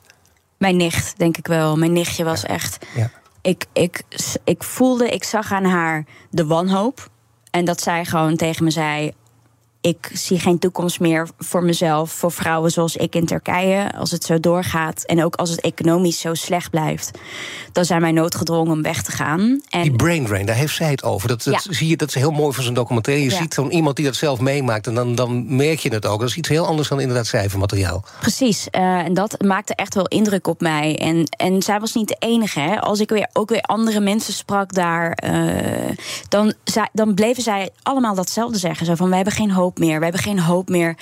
[0.57, 1.77] Mijn nicht, denk ik wel.
[1.77, 2.85] Mijn nichtje was echt.
[2.95, 3.11] Ja.
[3.41, 4.03] Ik, ik,
[4.43, 7.09] ik voelde, ik zag aan haar de wanhoop.
[7.51, 9.13] En dat zij gewoon tegen me zei:
[9.81, 13.91] Ik zie geen toekomst meer voor mezelf, voor vrouwen zoals ik in Turkije.
[13.97, 17.11] Als het zo doorgaat en ook als het economisch zo slecht blijft,
[17.71, 19.61] dan zijn wij noodgedwongen om weg te gaan.
[19.69, 21.27] En Die brain drain, daar heeft zij het over.
[21.27, 21.73] Dat, dat, Ja.
[21.73, 23.23] zie je, dat is heel mooi van zo'n documentaire.
[23.23, 23.37] Je Ja.
[23.37, 24.87] ziet zo'n iemand die dat zelf meemaakt...
[24.87, 26.19] en dan, dan merk je het ook.
[26.19, 28.03] Dat is iets heel anders dan inderdaad cijfermateriaal.
[28.19, 30.97] Precies, eh, en dat maakte echt wel indruk op mij.
[30.97, 32.59] En, en zij was niet de enige.
[32.59, 32.79] Hè.
[32.81, 35.95] Als ik weer, ook weer andere mensen sprak daar, eh,
[36.29, 36.53] dan,
[36.93, 38.85] dan bleven zij allemaal datzelfde zeggen.
[38.85, 40.97] Zo van, we hebben geen hoop meer, we hebben geen hoop meer.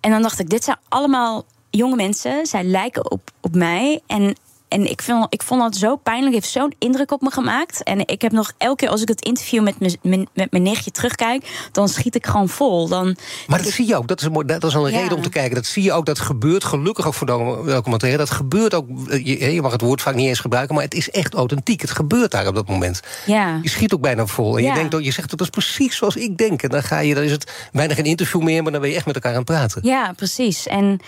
[0.00, 2.46] En dan dacht ik, dit zijn allemaal jonge mensen.
[2.46, 4.00] Zij lijken op, op mij.
[4.06, 4.36] En,
[4.70, 7.82] en ik, vind, ik vond dat zo pijnlijk, heeft zo'n indruk op me gemaakt.
[7.82, 10.90] En ik heb nog elke keer als ik het interview met mijn- met mijn nichtje
[10.90, 11.68] terugkijk...
[11.72, 12.88] dan schiet ik gewoon vol.
[12.88, 13.16] Dan,
[13.46, 14.08] Maar dat zie je ook.
[14.08, 14.98] Dat is, een, dat is een Ja.
[15.00, 15.54] reden om te kijken.
[15.54, 16.06] Dat zie je ook.
[16.06, 18.18] Dat gebeurt gelukkig ook voor docu- documentaire.
[18.18, 19.08] Dat gebeurt ook.
[19.08, 20.74] eh, Je, je mag het woord vaak niet eens gebruiken.
[20.74, 21.80] Maar het is echt authentiek.
[21.80, 23.00] Het gebeurt daar op dat moment.
[23.26, 23.58] ja.
[23.62, 24.56] Je schiet ook bijna vol.
[24.58, 26.62] En je, denkt, ook- je zegt dat is precies zoals ik denk.
[26.62, 28.62] En dan, ga je, dan is het bijna geen interview meer.
[28.62, 29.80] Maar dan ben je echt met elkaar aan het praten.
[29.84, 30.66] Ja, precies.
[30.66, 31.00] En,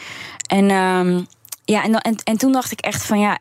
[0.46, 1.20] en, ehm,
[1.64, 3.38] ja, en, en, en toen dacht ik echt van ja.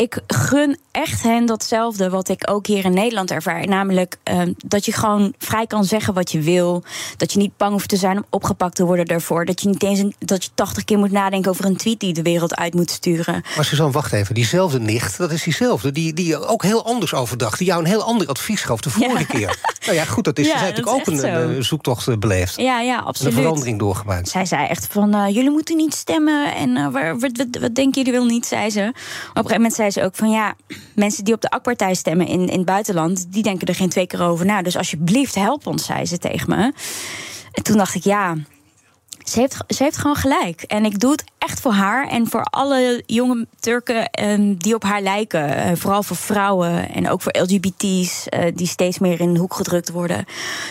[0.00, 3.66] Ik gun echt hen datzelfde wat ik ook hier in Nederland ervaar.
[3.66, 6.82] Namelijk ehm, dat je gewoon vrij kan zeggen wat je wil.
[7.16, 9.44] Dat je niet bang hoeft te zijn om opgepakt te worden daarvoor.
[9.44, 12.12] Dat je niet eens een, dat je 80 keer moet nadenken over een tweet die
[12.12, 13.42] de wereld uit moet sturen.
[13.56, 14.34] Maar Suzanne, wacht even.
[14.34, 15.92] Diezelfde nicht, dat is diezelfde.
[15.92, 17.58] Die, die ook heel anders overdacht.
[17.58, 19.24] Die jou een heel ander advies gaf de vorige Ja.
[19.24, 19.58] keer.
[19.86, 20.46] Nou ja, goed, dat is.
[20.46, 22.56] Ja, zij natuurlijk ook een, zoektocht eh, beleefd.
[22.56, 23.34] Ja, ja, En een absoluut.
[23.34, 24.28] verandering doorgemaakt.
[24.28, 26.54] Zij zei echt van, eh, jullie moeten niet stemmen.
[26.54, 28.80] En eh, waar, wat, wat, wat denken jullie wel niet, zei ze.
[28.80, 28.94] Op een
[29.34, 30.54] gegeven moment zei ze ook van, ja...
[30.94, 33.32] mensen die op de AK-partij stemmen in, in het buitenland...
[33.32, 34.62] die denken er geen twee keer over na.
[34.62, 36.72] Dus alsjeblieft, help ons, zei ze tegen me.
[37.52, 38.36] En toen dacht ik, ja...
[39.24, 40.62] Ze heeft, ze heeft gewoon gelijk.
[40.62, 44.82] En ik doe het echt voor haar en voor alle jonge Turken eh, die op
[44.82, 45.56] haar lijken.
[45.56, 49.54] Eh, vooral voor vrouwen en ook voor LGBT's eh, die steeds meer in de hoek
[49.54, 50.24] gedrukt worden.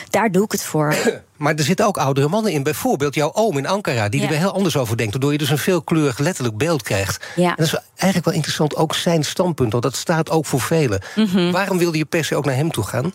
[0.10, 0.96] Daar doe ik het voor.
[1.40, 2.64] Maar er zitten ook oudere mannen in.
[2.64, 4.26] Bijvoorbeeld jouw oom in Ankara, die Ja.
[4.26, 5.12] er weer heel anders over denkt.
[5.12, 7.26] Waardoor je dus een veelkleurig letterlijk beeld krijgt.
[7.36, 7.50] Ja.
[7.50, 9.72] En dat is eigenlijk wel interessant, ook zijn standpunt.
[9.72, 11.02] Want dat staat ook voor velen.
[11.16, 11.52] Mhm.
[11.52, 13.14] Waarom wilde je per se ook naar hem toe gaan?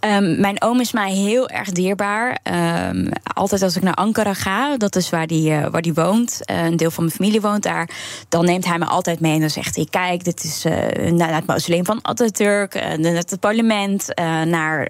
[0.00, 2.38] Ehm, mijn oom is mij heel erg dierbaar.
[2.42, 6.44] Ehm, altijd als ik naar Ankara ga, dat is waar die, eh, waar die woont.
[6.44, 7.90] eh, een deel van mijn familie woont daar.
[8.28, 11.34] Dan neemt hij me altijd mee en dan zegt hij: Kijk, dit is eh, naar
[11.34, 14.06] het mausoleum van Atatürk, naar het parlement,
[14.44, 14.88] naar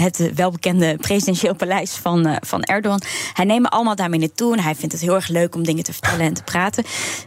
[0.00, 3.00] het welbekende presidentieel paleis van, van Erdogan.
[3.32, 5.84] Hij neemt me allemaal daarmee naartoe en hij vindt het heel erg leuk om dingen
[5.84, 6.84] te vertellen en te praten.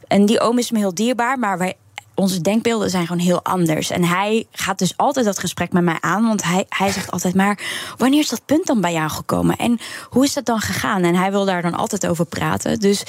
[0.07, 1.75] En die oom is me heel dierbaar, maar wij
[2.19, 3.89] onze denkbeelden zijn gewoon heel anders.
[3.89, 6.27] En hij gaat dus altijd dat gesprek met mij aan.
[6.27, 7.59] Want hij, hij zegt altijd maar...
[7.97, 9.55] wanneer is dat punt dan bij jou gekomen?
[9.57, 11.03] En hoe is dat dan gegaan?
[11.03, 12.79] En hij wil daar dan altijd over praten.
[12.79, 13.03] Dus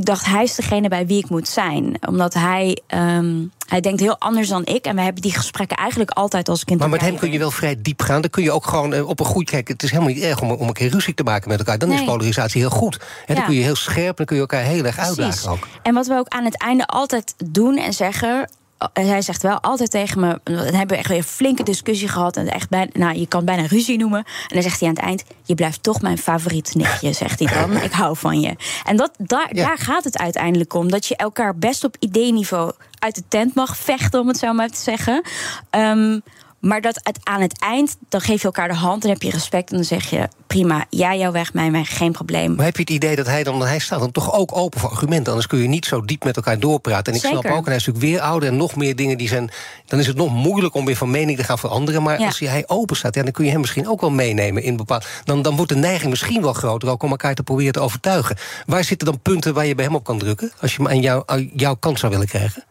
[0.00, 1.96] ik dacht, hij is degene bij wie ik moet zijn.
[2.08, 3.34] Omdat hij, ehm,
[3.68, 4.84] hij denkt heel anders dan ik.
[4.84, 7.38] En we hebben die gesprekken eigenlijk altijd als ik in Maar met hem kun je
[7.38, 8.20] wel vrij diep gaan.
[8.20, 9.50] Dan kun je ook gewoon eh, op een goed...
[9.50, 11.78] Kijk, het is helemaal niet erg om, om een keer ruzie te maken met elkaar.
[11.78, 13.00] Dan is polarisatie heel goed.
[13.26, 15.68] En dan kun je heel scherp, dan kun je elkaar heel erg uitdagen ook.
[15.82, 18.48] En wat we ook aan het einde altijd doen en zeggen.
[18.92, 20.40] Hij zegt wel altijd tegen me.
[20.44, 22.36] Dan hebben we echt weer een flinke discussie gehad.
[22.36, 24.18] En echt bijna, nou, je kan bijna ruzie noemen.
[24.24, 27.48] En dan zegt hij aan het eind: Je blijft toch mijn favoriet nichtje, zegt hij
[27.54, 27.76] dan.
[27.82, 28.56] Ik hou van je.
[28.84, 29.66] En dat, daar, Ja.
[29.66, 30.90] daar gaat het uiteindelijk om.
[30.90, 34.68] Dat je elkaar best op ideeniveau uit de tent mag vechten, om het zo maar
[34.70, 35.22] te zeggen.
[35.70, 36.18] Ehm,
[36.60, 39.02] maar dat het, aan het eind, dan geef je elkaar de hand.
[39.02, 39.70] Dan heb je respect.
[39.70, 42.54] En dan zeg je: Prima, jij jouw weg, mijn weg, geen probleem.
[42.54, 44.90] Maar heb je het idee dat hij dan, hij staat dan toch ook open voor
[44.90, 45.26] argumenten?
[45.26, 47.12] Anders kun je niet zo diep met elkaar doorpraten.
[47.12, 49.28] En ik snap ook, en hij is natuurlijk weer ouder en nog meer dingen die
[49.28, 49.50] zijn.
[49.86, 52.02] Dan is het nog moeilijk om weer van mening te gaan veranderen.
[52.02, 52.26] Maar Ja.
[52.26, 55.06] als hij open staat, ja, dan kun je hem misschien ook wel meenemen in bepaald.
[55.24, 58.36] Dan, dan wordt de neiging misschien wel groter ook om elkaar te proberen te overtuigen.
[58.66, 60.52] Waar zitten dan punten waar je bij hem op kan drukken?
[60.60, 62.64] Als je hem aan, jou, aan jouw kant zou willen krijgen?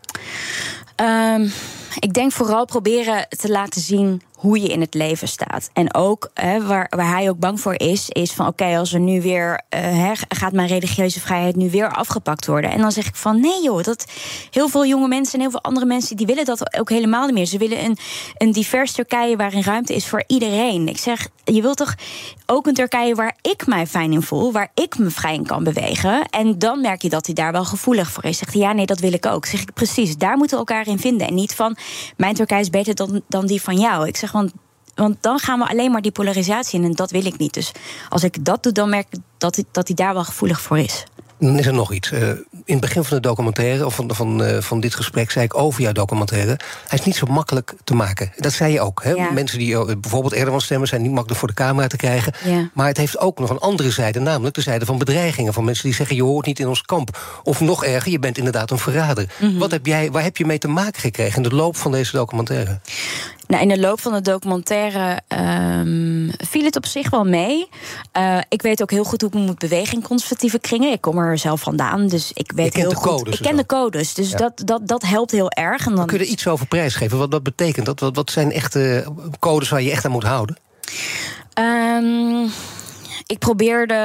[0.95, 1.47] Ehm,
[1.99, 5.69] ik denk vooral proberen te laten zien hoe je in het leven staat.
[5.73, 8.99] En ook hè, waar, waar hij ook bang voor is, is van oké, als er
[8.99, 12.71] nu weer uh, gaat mijn religieuze vrijheid nu weer afgepakt worden.
[12.71, 14.05] En dan zeg ik van nee joh, dat
[14.51, 17.33] heel veel jonge mensen en heel veel andere mensen die willen dat ook helemaal niet
[17.33, 17.45] meer.
[17.45, 17.97] Ze willen een,
[18.37, 20.87] een divers Turkije waarin ruimte is voor iedereen.
[20.87, 21.95] Ik zeg, je wilt toch
[22.45, 25.63] ook een Turkije waar ik mij fijn in voel, waar ik me vrij in kan
[25.63, 26.25] bewegen.
[26.29, 28.37] En dan merk je dat hij daar wel gevoelig voor is.
[28.37, 29.45] Zegt hij, ja, nee, dat wil ik ook.
[29.45, 31.27] Zeg ik precies, daar moeten we elkaar in vinden.
[31.27, 31.77] En niet van
[32.17, 34.07] mijn Turkije is beter dan, dan die van jou.
[34.07, 34.51] Ik zeg, want
[34.99, 37.53] want dan gaan we alleen maar die polarisatie in en dat wil ik niet.
[37.53, 37.71] Dus
[38.09, 40.79] als ik dat doe, dan merk ik dat hij, dat hij daar wel gevoelig voor
[40.79, 41.05] is.
[41.39, 42.11] Dan is er nog iets.
[42.11, 45.45] Uh, in het begin van de documentaire, of van, van, uh, van dit gesprek, zei
[45.45, 46.59] ik over jouw documentaire.
[46.87, 48.31] Hij is niet zo makkelijk te maken.
[48.37, 49.03] Dat zei je ook.
[49.03, 49.11] Hè?
[49.11, 49.31] Ja.
[49.31, 52.33] Mensen die uh, bijvoorbeeld Erdogan stemmen, zijn niet makkelijk voor de camera te krijgen.
[52.43, 52.69] Ja.
[52.73, 55.53] Maar het heeft ook nog een andere zijde, namelijk de zijde van bedreigingen.
[55.53, 57.39] Van mensen die zeggen: je hoort niet in ons kamp.
[57.43, 59.25] Of nog erger, je bent inderdaad een verrader.
[59.39, 59.57] Mhm.
[59.57, 62.11] Wat heb jij, waar heb je mee te maken gekregen in de loop van deze
[62.11, 62.79] documentaire?
[63.49, 65.19] Nou, in de loop van de documentaire
[65.79, 67.69] um, viel het op zich wel mee.
[68.17, 70.91] Uh, ik weet ook heel goed hoe ik me moet bewegen in conservatieve kringen.
[70.91, 73.03] Ik kom er zelf vandaan, dus ik weet heel goed.
[73.11, 74.37] Codes ik ken de codes, dus Ja.
[74.37, 75.85] dat, dat, dat helpt heel erg.
[75.85, 77.17] En dan Kun je er iets over prijsgeven?
[77.17, 77.99] Wat, wat betekent dat?
[77.99, 79.05] Wat, wat zijn echte
[79.39, 80.57] codes waar je echt aan moet houden?
[81.53, 82.43] Ehm,
[83.25, 83.95] ik probeerde.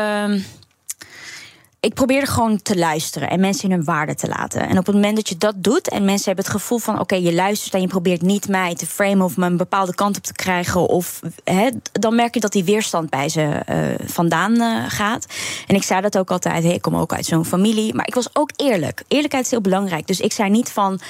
[1.84, 4.68] Ik probeerde gewoon te luisteren en mensen in hun waarde te laten.
[4.68, 7.14] En op het moment dat je dat doet en mensen hebben het gevoel van: oké,
[7.14, 10.22] je luistert en je probeert niet mij te framen of me een bepaalde kant op
[10.22, 14.84] te krijgen, of hè, dan merk je dat die weerstand bij ze eh, vandaan eh,
[14.88, 15.26] gaat.
[15.66, 17.94] En ik zei dat ook altijd: ik kom ook uit zo'n familie.
[17.94, 19.02] Maar ik was ook eerlijk.
[19.08, 20.06] Eerlijkheid is heel belangrijk.
[20.06, 21.00] Dus ik zei niet van: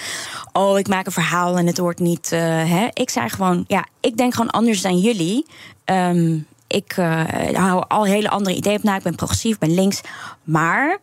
[0.53, 2.33] oh, ik maak een verhaal en het wordt niet.
[2.33, 2.89] eh, hè.
[2.93, 5.47] Ik zei gewoon: ja, ik denk gewoon anders dan jullie.
[5.85, 8.97] Ehm, ik eh, hou al hele andere ideeën op na.
[8.97, 10.01] Ik ben progressief, ik ben links.
[10.43, 10.99] Maar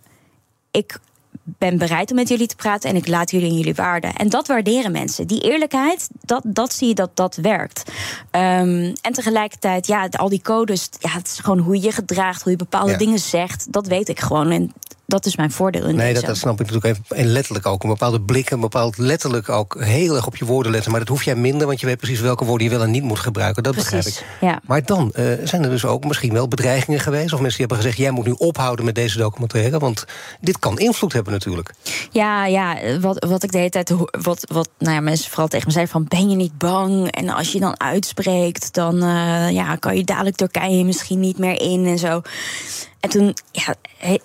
[0.71, 0.99] ik
[1.43, 4.15] ben bereid om met jullie te praten en ik laat jullie in jullie waarden.
[4.15, 5.27] En dat waarderen mensen.
[5.27, 7.91] Die eerlijkheid, dat, dat zie je dat dat werkt.
[8.31, 12.41] Um, en tegelijkertijd, ja, al die codes, ja, het is gewoon hoe je je gedraagt,
[12.41, 12.97] hoe je bepaalde Ja.
[12.97, 13.71] dingen zegt.
[13.73, 14.49] Dat weet ik gewoon.
[14.51, 14.73] En
[15.11, 17.17] dat is mijn voordeel in Nee, dat, snap ik natuurlijk even.
[17.17, 17.83] En letterlijk ook.
[17.83, 20.91] Een bepaalde blik, een bepaald letterlijk ook heel erg op je woorden letten.
[20.91, 23.03] Maar dat hoef jij minder, want je weet precies welke woorden je wel en niet
[23.03, 23.63] moet gebruiken.
[23.63, 24.25] Dat begrijp ik.
[24.41, 24.61] ja.
[24.65, 27.33] Maar dan eh, zijn er dus ook misschien wel bedreigingen geweest.
[27.33, 29.79] Of mensen die hebben gezegd: jij moet nu ophouden met deze documentaire.
[29.79, 30.05] Want
[30.41, 31.73] dit kan invloed hebben natuurlijk.
[32.11, 35.67] Ja, ja, wat, wat ik de hele tijd wat, wat nou ja, mensen vooral tegen
[35.67, 37.11] me zeiden van ben je niet bang?
[37.11, 41.61] En als je dan uitspreekt, dan eh, ja, kan je dadelijk Turkije misschien niet meer
[41.61, 42.21] in en zo.
[43.01, 43.75] En toen, ja,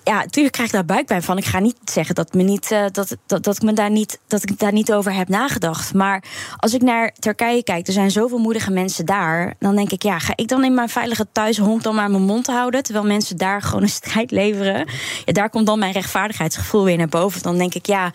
[0.03, 1.37] ja, natuurlijk krijg ik daar buikpijn van.
[1.37, 4.19] Ik ga niet zeggen dat, me niet, eh, dat, dat, dat, ik me daar niet,
[4.27, 5.93] dat ik daar niet over heb nagedacht.
[5.93, 6.23] Maar
[6.57, 9.53] als ik naar Turkije kijk, er zijn zoveel moedige mensen daar.
[9.59, 12.47] Dan denk ik, ja, ga ik dan in mijn veilige thuishonk dan maar mijn mond
[12.47, 12.83] houden?
[12.83, 14.89] Terwijl mensen daar gewoon een strijd leveren.
[15.25, 17.41] Ja, daar komt dan mijn rechtvaardigheidsgevoel weer naar boven.
[17.41, 18.11] Dan denk ik, ja,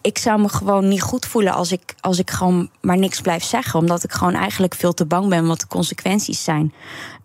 [0.00, 3.44] ik zou me gewoon niet goed voelen als ik, als ik gewoon maar niks blijf
[3.44, 3.80] zeggen.
[3.80, 6.72] Omdat ik gewoon eigenlijk veel te bang ben wat de consequenties zijn.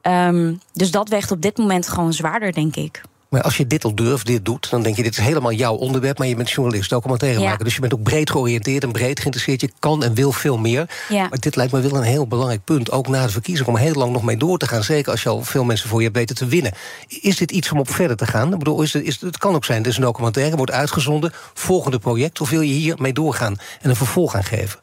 [0.08, 3.02] Ehm, dus dat weegt op dit moment gewoon zwaarder, denk ik.
[3.30, 5.76] Maar als je dit al durft, dit doet, dan denk je: dit is helemaal jouw
[5.76, 6.18] onderwerp.
[6.18, 7.58] Maar je bent journalist, documentairemaker.
[7.58, 7.64] Ja.
[7.64, 9.62] Dus je bent ook breed georiënteerd en breed geïnteresseerd.
[9.62, 10.90] Je kan en wil veel meer.
[11.10, 11.28] Ja.
[11.28, 12.92] Maar dit lijkt me wel een heel belangrijk punt.
[12.92, 14.84] Ook na de verkiezing, om heel lang nog mee door te gaan.
[14.84, 16.72] Zeker als je al veel mensen voor je hebt weten te winnen.
[17.08, 18.52] Is dit iets om op verder te gaan?
[18.52, 21.32] Ik bedoel, is het, is, het kan ook zijn, het is een documentaire, wordt uitgezonden.
[21.54, 22.42] Volgende project.
[22.42, 24.80] Of wil je hier mee doorgaan en een vervolg aan geven?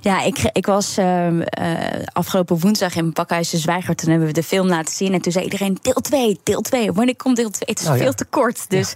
[0.00, 1.72] Ja, ik, ik was ehm, eh,
[2.12, 3.94] afgelopen woensdag in Pakhuis de Zwijger.
[3.94, 5.12] Toen hebben we de film laten zien.
[5.12, 6.92] En toen zei iedereen: deel 2, deel 2.
[6.92, 7.68] Wanneer komt deel 2?
[7.68, 8.02] Het is Oh, ja.
[8.02, 8.70] veel te kort.
[8.70, 8.94] Dus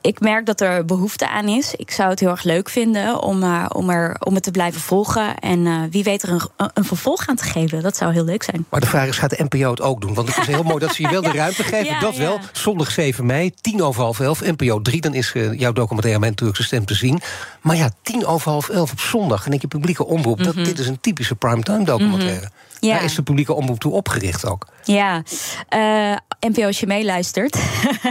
[0.00, 1.74] ik merk dat er behoefte aan is.
[1.74, 4.80] Ik zou het heel erg leuk vinden om, eh, om, er, om het te blijven
[4.80, 5.38] volgen.
[5.38, 7.82] En eh, wie weet er een, een vervolg aan te geven.
[7.82, 8.66] Dat zou heel leuk zijn.
[8.68, 10.14] Maar de vraag is, gaat de NPO het ook doen?
[10.14, 11.84] Want het is heel mooi dat ze je wel de ruimte geven.
[11.84, 12.38] Ja, dat wel.
[12.52, 14.40] Zondag 7 mei, tien over half elf.
[14.40, 17.20] NPO 3, dan is jouw documentaire Mijn Turkse Stem te zien.
[17.60, 19.44] Maar ja, tien over half elf op zondag.
[19.44, 19.68] En denk je,
[20.04, 20.54] publieke omroep.
[20.54, 22.40] dat, dit is een typische primetime documentaire.
[22.40, 22.60] Mhm.
[22.86, 22.94] Ja.
[22.94, 24.66] Daar is de publieke omroep toe opgericht ook.
[24.84, 25.22] Ja,
[25.68, 27.58] eh, NPO als je meeluistert.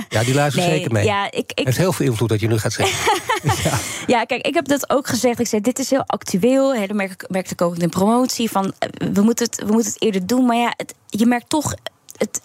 [0.09, 1.05] Ja, die luistert Nee, zeker mee.
[1.05, 3.19] Ja, ik, ik, Heeft heel veel invloed dat je nu gaat zeggen.
[4.07, 5.39] Ja, kijk, ik heb dat ook gezegd.
[5.39, 6.79] Ik zei, dit is heel actueel.
[6.79, 8.51] Dat merk ik, merkte ik ook in de promotie.
[8.51, 10.45] Van, eh, we, moeten het, we moeten het eerder doen.
[10.45, 11.73] Maar ja, het, je merkt toch...
[12.17, 12.41] Het,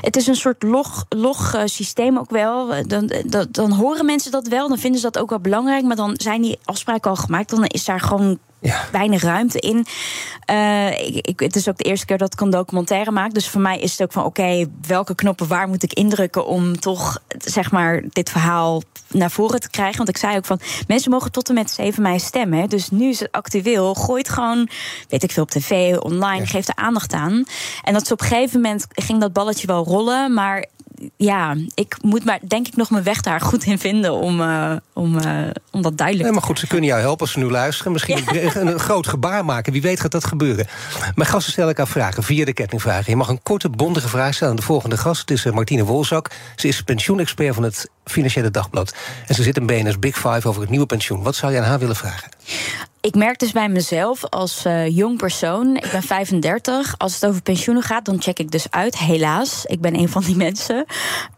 [0.00, 2.86] het is een soort log, log eh, systeem ook wel.
[2.86, 4.68] Dan, dan, dan horen mensen dat wel.
[4.68, 5.84] Dan vinden ze dat ook wel belangrijk.
[5.84, 7.50] Maar dan zijn die afspraken al gemaakt.
[7.50, 8.88] Dan is daar gewoon Ja.
[8.92, 9.86] weinig ruimte in.
[10.44, 13.34] Eh, ik, ik, het is ook de eerste keer dat ik een documentaire maak.
[13.34, 16.80] Dus voor mij is het ook van: oké, welke knoppen waar moet ik indrukken om
[16.80, 19.96] toch zeg maar dit verhaal naar voren te krijgen?
[19.96, 22.58] Want ik zei ook van: mensen mogen tot en met 7 mei stemmen.
[22.58, 22.66] hè.
[22.66, 23.94] Dus nu is het actueel.
[23.94, 24.68] Gooi het gewoon,
[25.08, 26.46] weet ik veel, op tv, online.
[26.46, 27.44] Geef er aandacht aan.
[27.82, 30.66] En dat is op een gegeven moment ging dat balletje wel rollen, maar
[31.16, 34.72] ja, ik moet maar denk ik nog mijn weg daar goed in vinden om, uh,
[34.92, 37.50] om, uh, om dat duidelijk nee, maar goed, ze kunnen jou helpen als ze nu
[37.50, 37.92] luisteren.
[37.92, 39.72] Misschien een, een, groot gebaar maken.
[39.72, 40.66] Wie weet gaat dat gebeuren.
[41.14, 43.10] Mijn gasten stel ik aan vragen via de kettingvragen.
[43.10, 45.20] Je mag een korte, bondige vraag stellen aan de volgende gast.
[45.20, 46.30] Het is Martine Wolzak.
[46.56, 48.94] Ze is pensioenexpert van het Financiële Dagblad.
[49.26, 51.22] En ze zit in BNS Big Five over het nieuwe pensioen.
[51.22, 52.28] Wat zou je aan haar willen vragen?
[53.00, 57.42] Ik merk dus bij mezelf als uh, jong persoon, ik ben 35, als het over
[57.42, 59.64] pensioenen gaat, dan check ik dus uit, helaas.
[59.64, 60.84] Ik ben een van die mensen.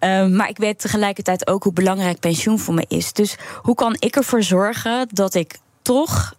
[0.00, 3.12] Uh, maar ik weet tegelijkertijd ook hoe belangrijk pensioen voor me is.
[3.12, 6.34] Dus hoe kan ik ervoor zorgen dat ik toch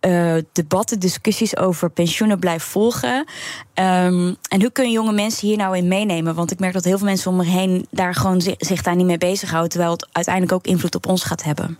[0.00, 3.16] uh, debatten, discussies over pensioenen blijf volgen.
[3.74, 6.34] Um, en hoe kunnen jonge mensen hier nou in meenemen?
[6.34, 8.96] Want ik merk dat heel veel mensen om me heen daar gewoon zich, zich daar
[8.96, 11.78] niet mee bezighouden, terwijl het uiteindelijk ook invloed op ons gaat hebben.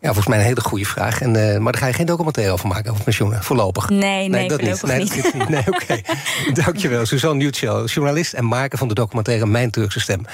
[0.00, 1.20] Ja, volgens mij een hele goede vraag.
[1.20, 3.88] En, uh, maar daar ga je geen documentaire over maken, over pensioenen, voorlopig.
[3.88, 4.82] Nee, nee, nee dat niet.
[4.82, 5.48] Nee, niet.
[5.48, 5.82] nee oké.
[5.82, 6.04] Okay.
[6.64, 10.24] Dankjewel, Suzanne Newtshell, journalist en maker van de documentaire Mijn Turkse Stem.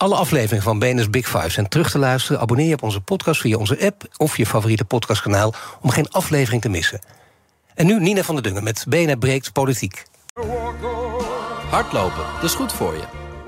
[0.00, 2.40] Alle afleveringen van BNS Big Five zijn terug te luisteren.
[2.40, 5.54] Abonneer je op onze podcast via onze app of je favoriete podcastkanaal...
[5.80, 7.00] om geen aflevering te missen.
[7.74, 10.04] En nu Nina van der Dungen met BNR Breekt Politiek.
[11.70, 13.02] Hardlopen, dat is goed voor je.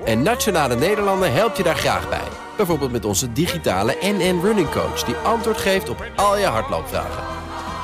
[0.05, 2.29] En Nationale Nederlanden helpt je daar graag bij.
[2.57, 5.05] Bijvoorbeeld met onze digitale NN Running Coach...
[5.05, 7.25] die antwoord geeft op al je hardloopvragen.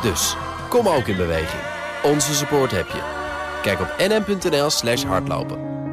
[0.02, 0.36] Dus,
[0.68, 1.62] kom ook in beweging.
[2.02, 3.02] Onze support heb je.
[3.62, 5.87] Kijk op nn.nl slash hardlopen.